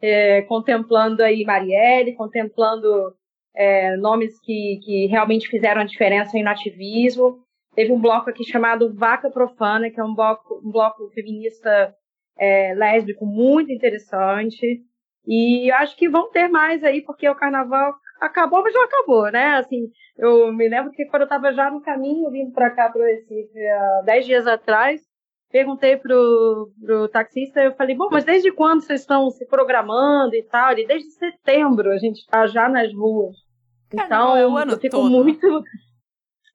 [0.00, 2.88] é, contemplando aí Marielle, contemplando
[3.54, 7.40] é, nomes que, que realmente fizeram a diferença aí no ativismo.
[7.76, 11.94] Teve um bloco aqui chamado Vaca Profana, que é um bloco, um bloco feminista
[12.38, 14.80] é, lésbico muito interessante.
[15.26, 19.56] E acho que vão ter mais aí, porque o carnaval acabou, mas não acabou, né?
[19.56, 23.02] Assim, eu me lembro que quando eu estava já no caminho, vindo para cá, para
[23.02, 25.02] o Recife, há dez dias atrás,
[25.50, 30.42] perguntei pro, pro taxista, eu falei, bom, mas desde quando vocês estão se programando e
[30.44, 30.72] tal?
[30.72, 33.36] Ele, desde setembro a gente está já nas ruas.
[33.90, 35.10] Carnaval Então, é o ano eu fico todo.
[35.10, 35.62] muito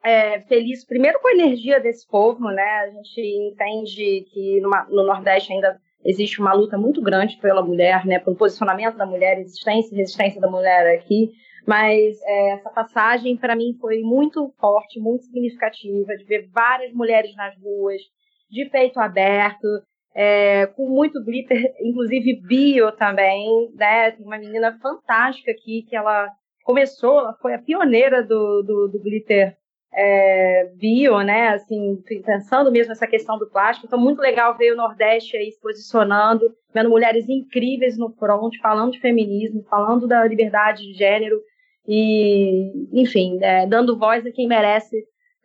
[0.04, 2.64] é, feliz, primeiro com a energia desse povo, né?
[2.64, 8.06] A gente entende que numa- no Nordeste ainda existe uma luta muito grande pela mulher,
[8.06, 8.20] né?
[8.20, 11.32] Pelo posicionamento da mulher, existência e resistência da mulher aqui.
[11.68, 17.36] Mas é, essa passagem, para mim, foi muito forte, muito significativa, de ver várias mulheres
[17.36, 18.02] nas ruas,
[18.50, 19.68] de peito aberto,
[20.16, 24.12] é, com muito glitter, inclusive bio também, né?
[24.12, 26.28] Tem uma menina fantástica aqui que ela
[26.64, 29.56] começou, ela foi a pioneira do, do, do glitter
[29.94, 31.50] é, bio, né?
[31.50, 33.88] Assim, pensando mesmo nessa questão do plástico.
[33.88, 38.92] Então, muito legal ver o Nordeste aí se posicionando, vendo mulheres incríveis no front, falando
[38.92, 41.40] de feminismo, falando da liberdade de gênero
[41.88, 44.96] e, enfim, é, dando voz a quem merece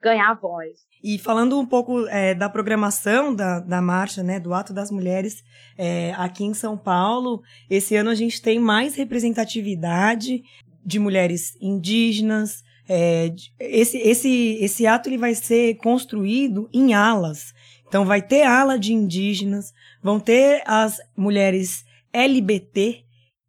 [0.03, 0.87] ganhar voz.
[1.03, 5.43] E falando um pouco é, da programação da, da marcha, né, do Ato das Mulheres,
[5.77, 10.43] é, aqui em São Paulo, esse ano a gente tem mais representatividade
[10.85, 12.63] de mulheres indígenas.
[12.89, 17.53] É, esse, esse, esse ato ele vai ser construído em alas.
[17.89, 19.73] Então vai ter ala de indígenas,
[20.03, 23.05] vão ter as mulheres LBT,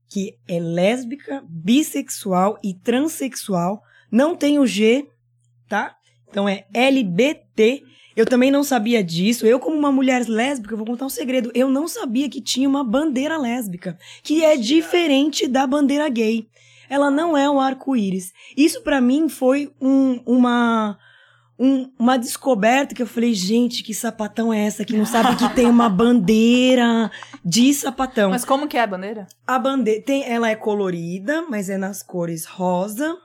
[0.10, 3.82] que é lésbica, bissexual e transexual.
[4.12, 5.08] Não tem o G,
[5.68, 5.96] tá?
[6.30, 7.84] Então é LBT
[8.16, 9.46] Eu também não sabia disso.
[9.46, 11.52] Eu, como uma mulher lésbica, vou contar um segredo.
[11.54, 16.48] Eu não sabia que tinha uma bandeira lésbica, que é diferente da bandeira gay.
[16.90, 18.34] Ela não é um arco-íris.
[18.56, 20.98] Isso para mim foi um, uma
[21.60, 25.56] um, uma descoberta que eu falei, gente, que sapatão é essa que não sabe que
[25.56, 27.12] tem uma bandeira
[27.44, 28.30] de sapatão.
[28.30, 29.28] Mas como que é a bandeira?
[29.46, 33.18] A bandeira, tem, ela é colorida, mas é nas cores rosa,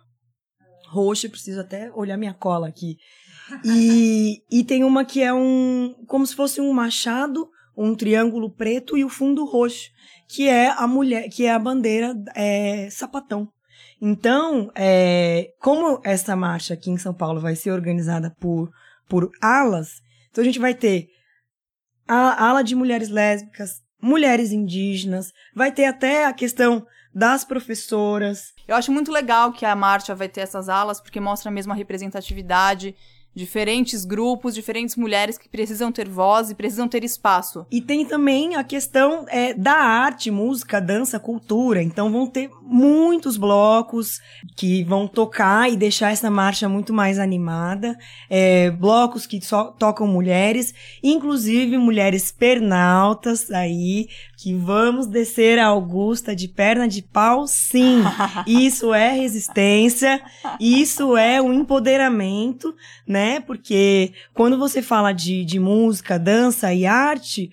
[0.88, 2.96] roxo, preciso até olhar minha cola aqui.
[3.64, 8.96] E, e tem uma que é um, como se fosse um machado, um triângulo preto
[8.96, 9.90] e o fundo roxo,
[10.32, 13.52] que é a mulher, que é a bandeira é, sapatão.
[14.00, 18.70] Então, é, como essa marcha aqui em São Paulo vai ser organizada por,
[19.06, 21.10] por alas, então a gente vai ter
[22.08, 28.54] a ala de mulheres lésbicas, mulheres indígenas, vai ter até a questão das professoras.
[28.66, 31.76] Eu acho muito legal que a marcha vai ter essas alas, porque mostra mesmo a
[31.76, 32.96] representatividade
[33.34, 37.66] diferentes grupos, diferentes mulheres que precisam ter voz e precisam ter espaço.
[37.70, 41.82] E tem também a questão é, da arte, música, dança, cultura.
[41.82, 44.20] Então vão ter muitos blocos
[44.56, 47.96] que vão tocar e deixar essa marcha muito mais animada.
[48.28, 54.08] É, blocos que só tocam mulheres, inclusive mulheres pernaltas aí,
[54.42, 58.02] que vamos descer a Augusta de perna de pau, sim.
[58.44, 60.20] Isso é resistência,
[60.58, 62.74] isso é um empoderamento,
[63.06, 63.38] né?
[63.38, 67.50] Porque quando você fala de, de música, dança e arte,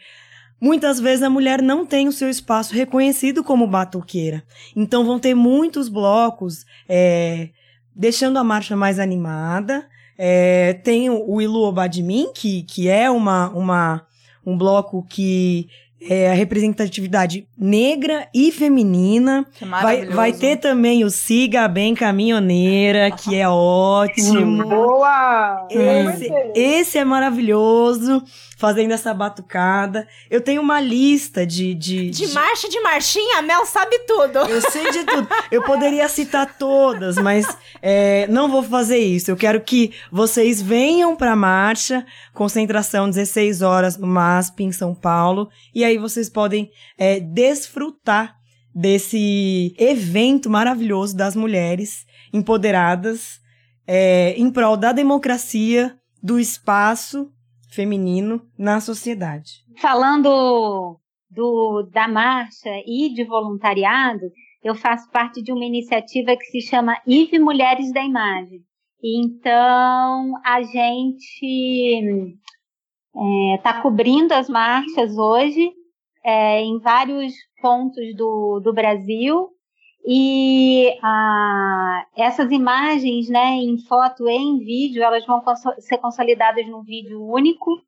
[0.61, 4.43] Muitas vezes a mulher não tem o seu espaço reconhecido como batuqueira.
[4.75, 7.47] Então vão ter muitos blocos é,
[7.95, 9.87] deixando a marcha mais animada.
[10.17, 14.05] É, tem o Ilu Obadmin, que, que é uma, uma,
[14.45, 15.69] um bloco que
[16.01, 19.45] é, a representatividade negra e feminina.
[19.61, 24.63] Vai, vai ter também o Siga Bem Caminhoneira, que é ótimo.
[24.69, 25.67] Boa!
[25.69, 28.23] Esse, esse é maravilhoso
[28.59, 30.05] fazendo essa batucada.
[30.29, 31.73] Eu tenho uma lista de.
[31.73, 32.33] De, de, de...
[32.33, 34.39] marcha de marchinha, a Mel sabe tudo.
[34.39, 35.27] Eu sei de tudo.
[35.49, 37.45] Eu poderia citar todas, mas
[37.81, 39.31] é, não vou fazer isso.
[39.31, 45.49] Eu quero que vocês venham pra marcha, concentração 16 horas no MASP em São Paulo,
[45.73, 48.35] e aí vocês podem é, desfrutar
[48.73, 53.39] desse evento maravilhoso das mulheres empoderadas
[53.87, 57.31] é, em prol da democracia, do espaço
[57.71, 59.63] feminino na sociedade.
[59.77, 64.31] Falando do, da marcha e de voluntariado,
[64.63, 68.61] eu faço parte de uma iniciativa que se chama IVE Mulheres da Imagem.
[69.01, 72.37] Então, a gente
[73.55, 75.71] está é, cobrindo as marchas hoje
[76.23, 79.49] é, em vários pontos do, do Brasil
[80.05, 85.41] e ah, essas imagens, né, em foto e em vídeo, elas vão
[85.79, 87.81] ser consolidadas num vídeo único.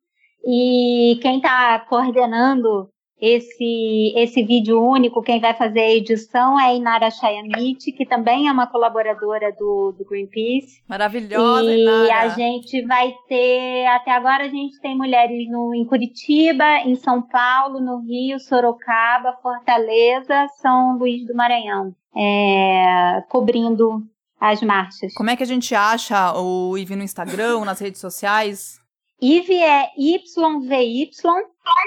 [0.44, 2.90] E quem está coordenando
[3.22, 8.48] esse, esse vídeo único, quem vai fazer a edição é a Inara Chayamit, que também
[8.48, 10.82] é uma colaboradora do, do Greenpeace.
[10.88, 12.08] Maravilhosa, e Inara.
[12.08, 16.96] E a gente vai ter, até agora a gente tem mulheres no, em Curitiba, em
[16.96, 24.02] São Paulo, no Rio, Sorocaba, Fortaleza, São Luís do Maranhão é, cobrindo
[24.40, 25.14] as marchas.
[25.14, 28.80] Como é que a gente acha o Ive no Instagram, nas redes sociais?
[29.20, 31.10] Ive é YVY,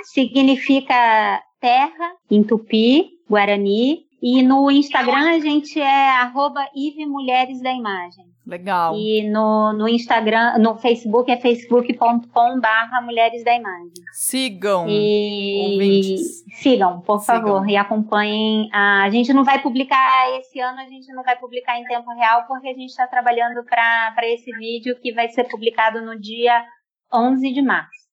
[0.04, 7.72] significa terra em tupi, guarani, e no Instagram a gente é arroba Ive Mulheres da
[7.72, 8.26] Imagem.
[8.44, 8.96] Legal.
[8.96, 13.92] E no, no Instagram, no Facebook é facebook.com barra Mulheres da Imagem.
[14.14, 14.88] Sigam.
[14.88, 16.18] E
[16.60, 17.42] sigam, por sigam.
[17.42, 18.68] favor, e acompanhem.
[18.74, 19.04] A...
[19.04, 22.46] a gente não vai publicar esse ano, a gente não vai publicar em tempo real,
[22.48, 26.66] porque a gente está trabalhando para esse vídeo que vai ser publicado no dia
[27.14, 28.06] 11 de março.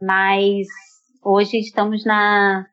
[0.00, 0.68] Mas
[1.22, 2.66] hoje estamos na,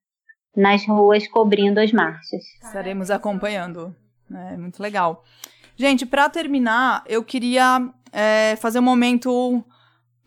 [0.55, 2.43] nas ruas cobrindo as marchas.
[2.63, 3.95] Estaremos acompanhando.
[4.31, 5.23] É muito legal.
[5.75, 9.63] Gente, para terminar, eu queria é, fazer um momento um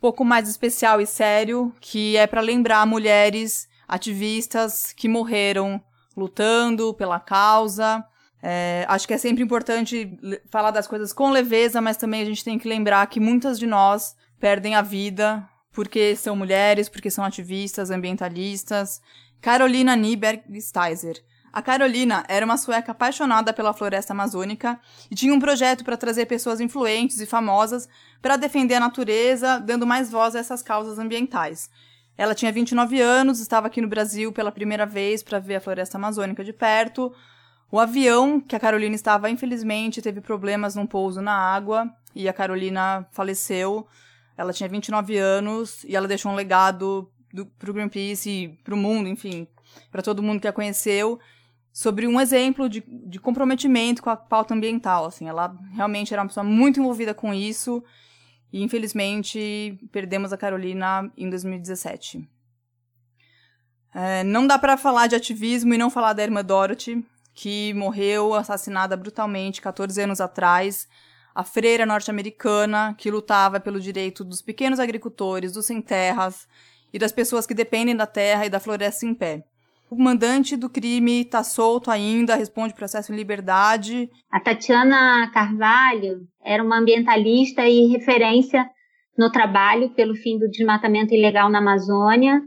[0.00, 5.80] pouco mais especial e sério, que é para lembrar mulheres ativistas que morreram
[6.16, 8.04] lutando pela causa.
[8.42, 10.16] É, acho que é sempre importante
[10.50, 13.66] falar das coisas com leveza, mas também a gente tem que lembrar que muitas de
[13.66, 15.48] nós perdem a vida
[15.78, 19.00] porque são mulheres, porque são ativistas, ambientalistas.
[19.40, 21.22] Carolina Nieberg Steiser
[21.52, 24.76] a Carolina era uma sueca apaixonada pela floresta amazônica
[25.08, 27.88] e tinha um projeto para trazer pessoas influentes e famosas
[28.20, 31.70] para defender a natureza, dando mais voz a essas causas ambientais.
[32.16, 35.96] Ela tinha 29 anos, estava aqui no Brasil pela primeira vez para ver a floresta
[35.96, 37.14] amazônica de perto.
[37.70, 42.32] O avião que a Carolina estava, infelizmente, teve problemas num pouso na água e a
[42.32, 43.86] Carolina faleceu
[44.38, 49.48] Ela tinha 29 anos e ela deixou um legado do, pro Greenpeace pro mundo, enfim,
[49.90, 51.18] para todo mundo que a conheceu,
[51.72, 55.06] sobre um exemplo de, de comprometimento com a pauta ambiental.
[55.06, 57.82] Assim, ela realmente era uma pessoa muito envolvida com isso
[58.52, 62.26] e, infelizmente, perdemos a Carolina em 2017.
[63.92, 68.34] É, não dá para falar de ativismo e não falar da irmã Dorothy, que morreu
[68.34, 70.86] assassinada brutalmente 14 anos atrás
[71.38, 76.48] a freira norte-americana que lutava pelo direito dos pequenos agricultores, dos sem terras
[76.92, 79.44] e das pessoas que dependem da terra e da floresta em pé.
[79.88, 84.10] O mandante do crime está solto ainda, responde processo em liberdade.
[84.28, 88.68] A Tatiana Carvalho era uma ambientalista e referência
[89.16, 92.42] no trabalho pelo fim do desmatamento ilegal na Amazônia.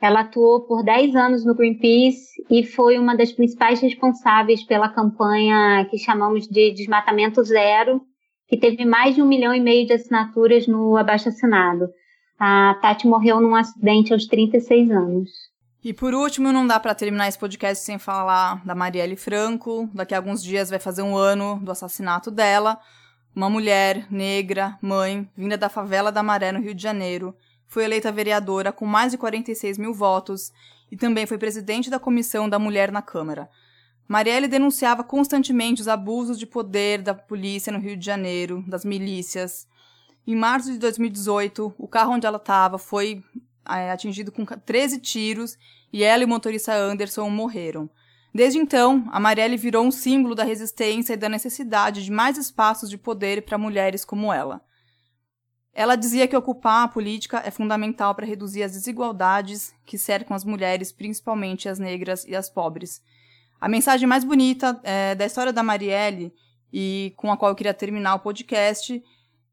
[0.00, 5.86] Ela atuou por 10 anos no Greenpeace e foi uma das principais responsáveis pela campanha
[5.88, 8.02] que chamamos de Desmatamento Zero,
[8.52, 11.88] que teve mais de um milhão e meio de assinaturas no abaixo-assinado.
[12.38, 15.30] A Tati morreu num acidente aos 36 anos.
[15.82, 19.88] E por último, não dá para terminar esse podcast sem falar da Marielle Franco.
[19.94, 22.78] Daqui a alguns dias vai fazer um ano do assassinato dela.
[23.34, 27.34] Uma mulher negra, mãe, vinda da favela da Maré, no Rio de Janeiro,
[27.66, 30.52] foi eleita vereadora com mais de 46 mil votos
[30.90, 33.48] e também foi presidente da Comissão da Mulher na Câmara.
[34.08, 39.66] Marielle denunciava constantemente os abusos de poder da polícia no Rio de Janeiro, das milícias.
[40.26, 43.22] Em março de 2018, o carro onde ela estava foi
[43.68, 45.56] é, atingido com 13 tiros
[45.92, 47.88] e ela e o motorista Anderson morreram.
[48.34, 52.88] Desde então, a Marielle virou um símbolo da resistência e da necessidade de mais espaços
[52.88, 54.62] de poder para mulheres como ela.
[55.74, 60.44] Ela dizia que ocupar a política é fundamental para reduzir as desigualdades que cercam as
[60.44, 63.02] mulheres, principalmente as negras e as pobres.
[63.62, 66.34] A mensagem mais bonita é, da história da Marielle,
[66.72, 69.00] e com a qual eu queria terminar o podcast,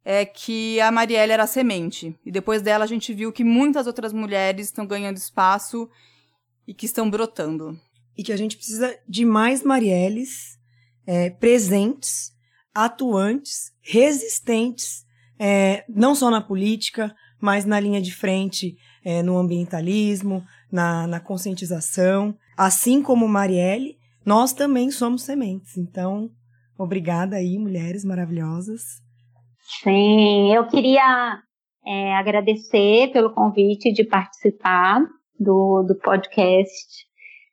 [0.03, 2.20] é que a Marielle era a semente.
[2.26, 5.88] E depois dela a gente viu que muitas outras mulheres estão ganhando espaço
[6.68, 7.80] e que estão brotando.
[8.18, 10.57] E que a gente precisa de mais Marielles
[11.05, 12.34] é, presentes,
[12.74, 15.05] atuantes, resistentes,
[15.38, 21.20] é, não só na política, mas na linha de frente, é, no ambientalismo, na, na
[21.20, 22.36] conscientização.
[22.57, 25.78] Assim como Marielle, nós também somos sementes.
[25.78, 26.30] Então,
[26.78, 28.82] obrigada aí, mulheres maravilhosas.
[29.84, 31.39] Sim, eu queria
[31.86, 35.01] é, agradecer pelo convite de participar
[35.39, 37.07] do, do podcast.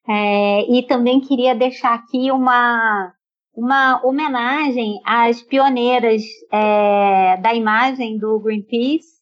[0.09, 3.13] É, e também queria deixar aqui uma,
[3.55, 9.17] uma homenagem às pioneiras é, da imagem do Greenpeace,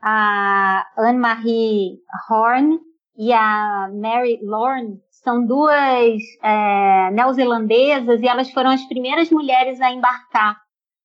[0.00, 1.98] a Anne-Marie
[2.30, 2.78] Horn
[3.18, 9.90] e a Mary Lorne, são duas é, neozelandesas e elas foram as primeiras mulheres a
[9.90, 10.56] embarcar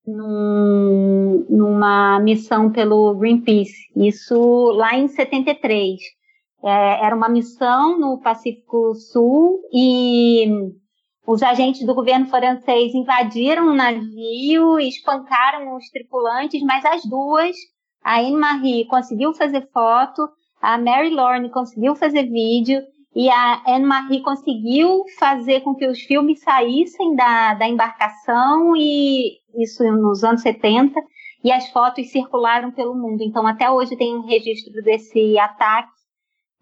[0.06, 3.90] num, numa missão pelo Greenpeace.
[3.96, 4.36] Isso
[4.74, 6.00] lá em 73.
[6.64, 10.46] É, era uma missão no Pacífico Sul e
[11.26, 17.56] os agentes do governo francês invadiram o navio e espancaram os tripulantes, mas as duas,
[18.04, 20.30] a Anne-Marie conseguiu fazer foto,
[20.62, 22.84] a Mary Lorne conseguiu fazer vídeo
[23.14, 29.84] e a Anne-Marie conseguiu fazer com que os filmes saíssem da, da embarcação, e isso
[29.84, 31.00] nos anos 70,
[31.44, 33.22] e as fotos circularam pelo mundo.
[33.22, 35.92] Então, até hoje tem um registro desse ataque,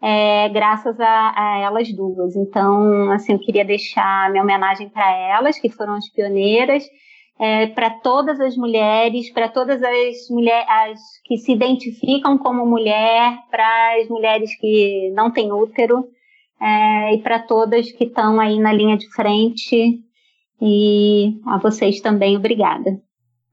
[0.01, 2.35] é, graças a, a, elas duas.
[2.35, 6.83] Então, assim, eu queria deixar minha homenagem para elas, que foram as pioneiras,
[7.37, 14.01] é, para todas as mulheres, para todas as mulheres que se identificam como mulher, para
[14.01, 16.05] as mulheres que não têm útero,
[16.61, 20.03] é, e para todas que estão aí na linha de frente.
[20.61, 23.01] E a vocês também, obrigada.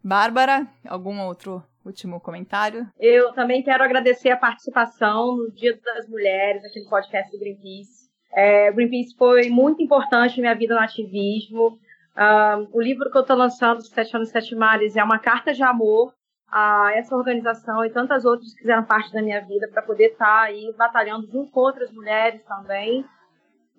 [0.02, 2.86] Bárbara, algum outro último comentário?
[2.98, 8.06] Eu também quero agradecer a participação no Dia das Mulheres aqui no podcast do Greenpeace.
[8.34, 11.78] É, Greenpeace foi muito importante na minha vida no ativismo.
[12.16, 15.62] Um, o livro que eu estou lançando, Sete Anos Sete Mares, é uma carta de
[15.62, 16.12] amor
[16.48, 20.24] a essa organização e tantas outras que fizeram parte da minha vida para poder estar
[20.24, 23.04] tá aí batalhando junto com outras mulheres também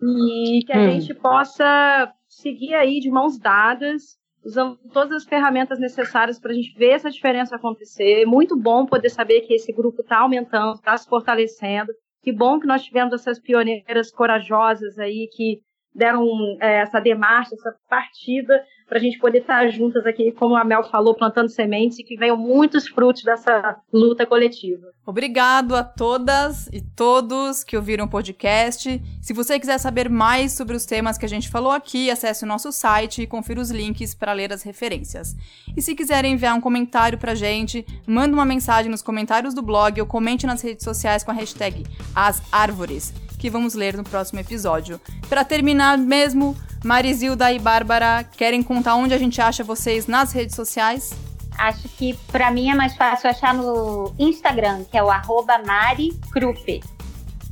[0.01, 0.91] e que a hum.
[0.91, 6.78] gente possa seguir aí de mãos dadas usando todas as ferramentas necessárias para a gente
[6.78, 8.22] ver essa diferença acontecer.
[8.22, 11.91] É muito bom poder saber que esse grupo está aumentando, está se fortalecendo.
[12.24, 15.61] Que bom que nós tivemos essas pioneiras corajosas aí que
[15.93, 16.26] deram
[16.61, 20.83] é, essa demarcha, essa partida para a gente poder estar juntas aqui, como a Mel
[20.83, 24.88] falou, plantando sementes e que venham muitos frutos dessa luta coletiva.
[25.05, 29.01] Obrigado a todas e todos que ouviram o podcast.
[29.21, 32.47] Se você quiser saber mais sobre os temas que a gente falou aqui, acesse o
[32.47, 35.35] nosso site e confira os links para ler as referências.
[35.75, 39.99] E se quiserem enviar um comentário pra gente, manda uma mensagem nos comentários do blog
[39.99, 41.83] ou comente nas redes sociais com a hashtag
[42.15, 44.99] As Árvores, que vamos ler no próximo episódio.
[45.29, 50.55] Para terminar mesmo, Marizilda e Bárbara querem contar onde a gente acha vocês nas redes
[50.55, 51.13] sociais?
[51.57, 56.81] Acho que para mim é mais fácil achar no Instagram, que é o arroba maricrupe.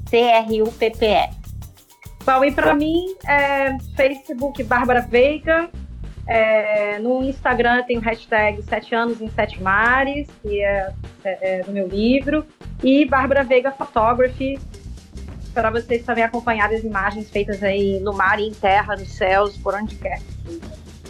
[0.09, 1.29] C-R-U-P-P-E.
[2.23, 5.69] Bom, e para mim, é Facebook Bárbara Veiga.
[6.27, 10.91] É, no Instagram tem o hashtag Sete Anos em Sete Mares, que é,
[11.23, 12.45] é, é do meu livro.
[12.83, 14.59] E Bárbara Veiga Photography,
[15.55, 19.55] para vocês também acompanharem as imagens feitas aí no mar e em terra, nos céus,
[19.57, 20.21] por onde quer.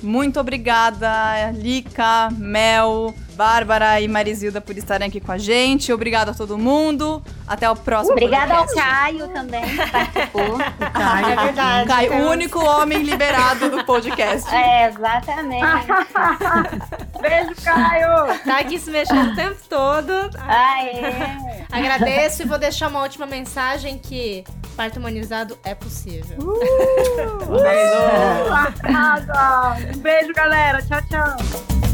[0.01, 5.91] Muito obrigada, Lica, Mel, Bárbara e Marizilda por estarem aqui com a gente.
[5.91, 7.21] Obrigada a todo mundo.
[7.47, 8.79] Até o próximo Obrigada podcast.
[8.79, 10.57] ao Caio também, que participou.
[10.93, 11.27] Caio.
[11.27, 11.87] É verdade.
[11.87, 14.53] Caio, o único homem liberado do podcast.
[14.53, 15.65] É, exatamente.
[17.21, 18.39] Beijo, Caio!
[18.45, 20.11] Tá aqui se mexendo o tempo todo.
[20.39, 21.65] Aê!
[21.71, 24.43] Agradeço e vou deixar uma última mensagem que
[24.76, 26.38] parto humanizado é possível.
[28.51, 29.78] Arrasa!
[29.95, 30.82] Um beijo, galera.
[30.82, 31.84] Tchau, tchau.